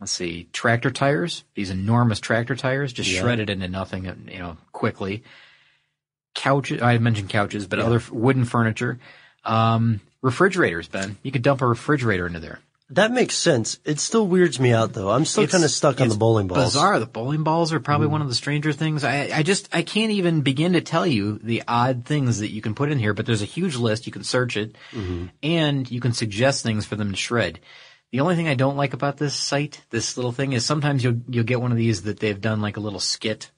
let's 0.00 0.12
see, 0.12 0.48
tractor 0.52 0.90
tires. 0.90 1.44
These 1.54 1.70
enormous 1.70 2.18
tractor 2.20 2.56
tires 2.56 2.92
just 2.92 3.10
Yeah. 3.10 3.20
shredded 3.20 3.48
into 3.50 3.68
nothing, 3.68 4.04
you 4.30 4.38
know, 4.40 4.56
quickly. 4.72 5.22
Couches. 6.34 6.80
I 6.82 6.98
mentioned 6.98 7.28
couches, 7.28 7.66
but 7.66 7.78
other 7.78 8.02
wooden 8.10 8.44
furniture. 8.44 8.98
Um, 9.44 10.00
refrigerators, 10.22 10.88
Ben. 10.88 11.16
You 11.22 11.32
could 11.32 11.42
dump 11.42 11.60
a 11.62 11.66
refrigerator 11.66 12.26
into 12.26 12.40
there. 12.40 12.60
That 12.90 13.10
makes 13.10 13.34
sense. 13.36 13.78
It 13.86 14.00
still 14.00 14.26
weirds 14.26 14.60
me 14.60 14.72
out 14.72 14.92
though. 14.92 15.10
I'm 15.10 15.24
still 15.24 15.46
kind 15.46 15.64
of 15.64 15.70
stuck 15.70 16.00
on 16.02 16.08
the 16.10 16.14
bowling 16.14 16.46
balls. 16.46 16.64
Bizarre. 16.74 16.98
The 16.98 17.06
bowling 17.06 17.42
balls 17.42 17.72
are 17.72 17.80
probably 17.80 18.08
Mm. 18.08 18.12
one 18.12 18.22
of 18.22 18.28
the 18.28 18.34
stranger 18.34 18.70
things. 18.72 19.02
I, 19.02 19.30
I 19.32 19.42
just, 19.42 19.70
I 19.74 19.80
can't 19.82 20.12
even 20.12 20.42
begin 20.42 20.74
to 20.74 20.82
tell 20.82 21.06
you 21.06 21.38
the 21.42 21.62
odd 21.66 22.04
things 22.04 22.40
that 22.40 22.50
you 22.50 22.60
can 22.60 22.74
put 22.74 22.90
in 22.92 22.98
here, 22.98 23.14
but 23.14 23.24
there's 23.24 23.40
a 23.40 23.46
huge 23.46 23.76
list. 23.76 24.04
You 24.06 24.12
can 24.12 24.24
search 24.24 24.58
it 24.58 24.76
Mm-hmm. 24.92 25.26
and 25.42 25.90
you 25.90 26.00
can 26.00 26.12
suggest 26.12 26.62
things 26.62 26.84
for 26.84 26.96
them 26.96 27.10
to 27.12 27.16
shred. 27.16 27.60
The 28.10 28.20
only 28.20 28.36
thing 28.36 28.46
I 28.48 28.54
don't 28.54 28.76
like 28.76 28.92
about 28.92 29.16
this 29.16 29.34
site, 29.34 29.80
this 29.88 30.18
little 30.18 30.32
thing, 30.32 30.52
is 30.52 30.66
sometimes 30.66 31.02
you'll, 31.02 31.20
you'll 31.30 31.44
get 31.44 31.62
one 31.62 31.72
of 31.72 31.78
these 31.78 32.02
that 32.02 32.20
they've 32.20 32.38
done 32.40 32.60
like 32.60 32.76
a 32.76 32.80
little 32.80 33.00
skit. 33.00 33.50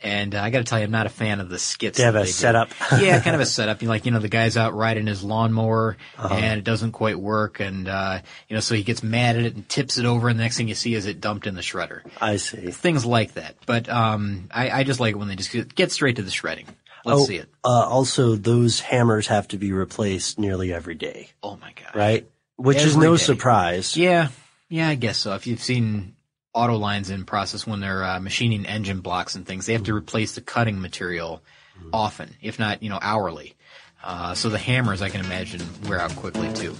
And 0.00 0.34
uh, 0.34 0.42
I 0.42 0.50
gotta 0.50 0.64
tell 0.64 0.78
you, 0.78 0.84
I'm 0.84 0.90
not 0.90 1.06
a 1.06 1.10
fan 1.10 1.40
of 1.40 1.48
the 1.48 1.58
skits. 1.58 1.96
They 1.96 2.04
have 2.04 2.14
a 2.14 2.24
do. 2.24 2.30
setup. 2.30 2.68
yeah, 3.00 3.20
kind 3.20 3.34
of 3.34 3.40
a 3.40 3.46
setup. 3.58 3.80
You 3.80 3.88
know, 3.88 3.92
like, 3.94 4.04
you 4.04 4.12
know, 4.12 4.18
the 4.18 4.28
guy's 4.28 4.56
out 4.56 4.74
riding 4.74 5.06
his 5.06 5.22
lawnmower 5.22 5.96
Uh-huh. 6.18 6.34
and 6.34 6.58
it 6.58 6.64
doesn't 6.64 6.92
quite 6.92 7.18
work. 7.18 7.60
And, 7.60 7.88
uh, 7.88 8.20
you 8.48 8.54
know, 8.54 8.60
so 8.60 8.74
he 8.74 8.82
gets 8.82 9.02
mad 9.02 9.36
at 9.36 9.44
it 9.44 9.54
and 9.54 9.66
tips 9.68 9.96
it 9.96 10.04
over 10.04 10.28
and 10.28 10.38
the 10.38 10.42
next 10.42 10.56
thing 10.58 10.68
you 10.68 10.74
see 10.74 10.94
is 10.94 11.06
it 11.06 11.20
dumped 11.22 11.46
in 11.46 11.54
the 11.54 11.62
shredder. 11.62 12.02
I 12.20 12.36
see. 12.36 12.70
Things 12.70 13.06
like 13.06 13.34
that. 13.34 13.56
But, 13.64 13.88
um, 13.88 14.48
I, 14.50 14.70
I 14.80 14.84
just 14.84 15.00
like 15.00 15.12
it 15.14 15.18
when 15.18 15.28
they 15.28 15.36
just 15.36 15.74
get, 15.74 15.90
straight 15.92 16.16
to 16.16 16.22
the 16.22 16.30
shredding. 16.30 16.66
Let's 17.06 17.20
oh, 17.22 17.24
see 17.24 17.36
it. 17.36 17.48
Uh, 17.64 17.68
also, 17.86 18.34
those 18.34 18.80
hammers 18.80 19.26
have 19.28 19.48
to 19.48 19.58
be 19.58 19.72
replaced 19.72 20.38
nearly 20.38 20.72
every 20.72 20.94
day, 20.94 21.28
Oh 21.42 21.56
my 21.56 21.72
god. 21.72 21.94
right? 21.94 22.28
Which 22.56 22.82
is 22.82 22.96
no 22.96 23.16
day. 23.16 23.22
surprise. 23.22 23.96
Yeah. 23.96 24.28
Yeah, 24.68 24.88
I 24.88 24.94
guess 24.96 25.18
so. 25.18 25.34
If 25.34 25.46
you've 25.46 25.62
seen 25.62 26.14
auto 26.54 26.76
lines 26.76 27.10
in 27.10 27.24
process 27.24 27.66
when 27.66 27.80
they're 27.80 28.04
uh, 28.04 28.20
machining 28.20 28.64
engine 28.64 29.00
blocks 29.00 29.34
and 29.34 29.46
things, 29.46 29.66
they 29.66 29.72
have 29.72 29.82
to 29.84 29.94
replace 29.94 30.34
the 30.34 30.40
cutting 30.40 30.80
material 30.80 31.42
often, 31.92 32.36
if 32.40 32.58
not, 32.58 32.82
you 32.82 32.88
know, 32.88 32.98
hourly. 33.02 33.54
Uh, 34.06 34.34
so 34.34 34.50
the 34.50 34.58
hammers, 34.58 35.00
I 35.00 35.08
can 35.08 35.24
imagine, 35.24 35.62
wear 35.88 35.98
out 35.98 36.14
quickly 36.16 36.52
too. 36.52 36.76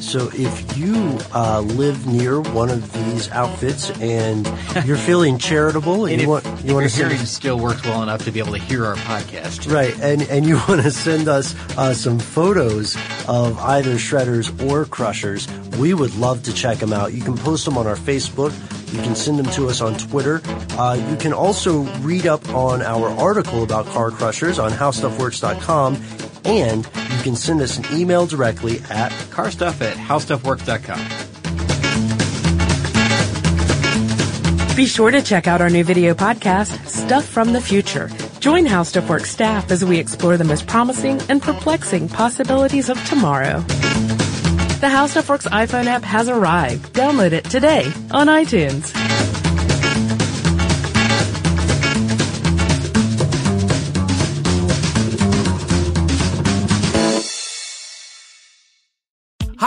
So 0.00 0.30
if 0.32 0.78
you 0.78 1.18
uh, 1.34 1.60
live 1.60 2.06
near 2.06 2.40
one 2.40 2.70
of 2.70 2.90
these 2.92 3.30
outfits 3.30 3.90
and 4.00 4.46
you're 4.86 4.96
feeling 4.96 5.36
charitable, 5.36 6.06
and 6.06 6.14
And 6.14 6.22
you 6.22 6.34
if, 6.34 6.44
want 6.44 6.64
you 6.64 6.72
want 6.72 6.82
your 6.82 6.82
to 6.82 6.88
send 6.88 7.10
hearing 7.12 7.26
still 7.26 7.58
works 7.58 7.84
well 7.84 8.02
enough 8.02 8.24
to 8.24 8.30
be 8.32 8.38
able 8.38 8.52
to 8.52 8.58
hear 8.58 8.86
our 8.86 8.96
podcast, 8.96 9.70
Right, 9.70 9.94
and 10.00 10.22
and 10.22 10.46
you 10.46 10.56
want 10.68 10.82
to 10.82 10.90
send 10.90 11.28
us 11.28 11.54
uh, 11.76 11.92
some 11.92 12.18
photos 12.18 12.96
of 13.28 13.58
either 13.58 13.96
shredders 13.96 14.48
or 14.70 14.86
crushers, 14.86 15.46
we 15.78 15.92
would 15.92 16.14
love 16.16 16.42
to 16.44 16.54
check 16.54 16.78
them 16.78 16.94
out. 16.94 17.12
You 17.12 17.22
can 17.22 17.36
post 17.36 17.66
them 17.66 17.76
on 17.76 17.86
our 17.86 17.96
Facebook. 17.96 18.52
You 18.94 19.02
can 19.02 19.16
send 19.16 19.40
them 19.40 19.46
to 19.54 19.68
us 19.68 19.80
on 19.80 19.96
Twitter. 19.96 20.40
Uh, 20.78 20.94
you 21.10 21.16
can 21.16 21.32
also 21.32 21.80
read 22.02 22.26
up 22.28 22.48
on 22.50 22.80
our 22.80 23.08
article 23.18 23.64
about 23.64 23.86
car 23.86 24.12
crushers 24.12 24.60
on 24.60 24.70
howstuffworks.com, 24.70 25.96
and 26.44 26.86
you 26.86 27.22
can 27.22 27.36
send 27.36 27.60
us 27.62 27.78
an 27.78 27.84
email 27.92 28.26
directly 28.26 28.80
at 28.90 29.12
carstuff 29.30 29.80
at 29.80 29.96
howstuffworks.com. 29.96 31.34
Be 34.76 34.86
sure 34.86 35.12
to 35.12 35.22
check 35.22 35.46
out 35.46 35.60
our 35.60 35.70
new 35.70 35.84
video 35.84 36.14
podcast, 36.14 36.86
Stuff 36.88 37.24
from 37.24 37.52
the 37.52 37.60
Future. 37.60 38.10
Join 38.40 38.66
How 38.66 38.82
Stuff 38.82 39.08
Works 39.08 39.30
staff 39.30 39.70
as 39.70 39.84
we 39.84 39.98
explore 39.98 40.36
the 40.36 40.42
most 40.44 40.66
promising 40.66 41.20
and 41.28 41.40
perplexing 41.40 42.08
possibilities 42.08 42.88
of 42.88 43.02
tomorrow. 43.06 43.60
The 44.80 44.88
How 44.88 45.06
Stuff 45.06 45.28
Works 45.28 45.46
iPhone 45.46 45.86
app 45.86 46.02
has 46.02 46.28
arrived. 46.28 46.92
Download 46.92 47.32
it 47.32 47.44
today 47.44 47.84
on 48.10 48.26
iTunes. 48.26 49.03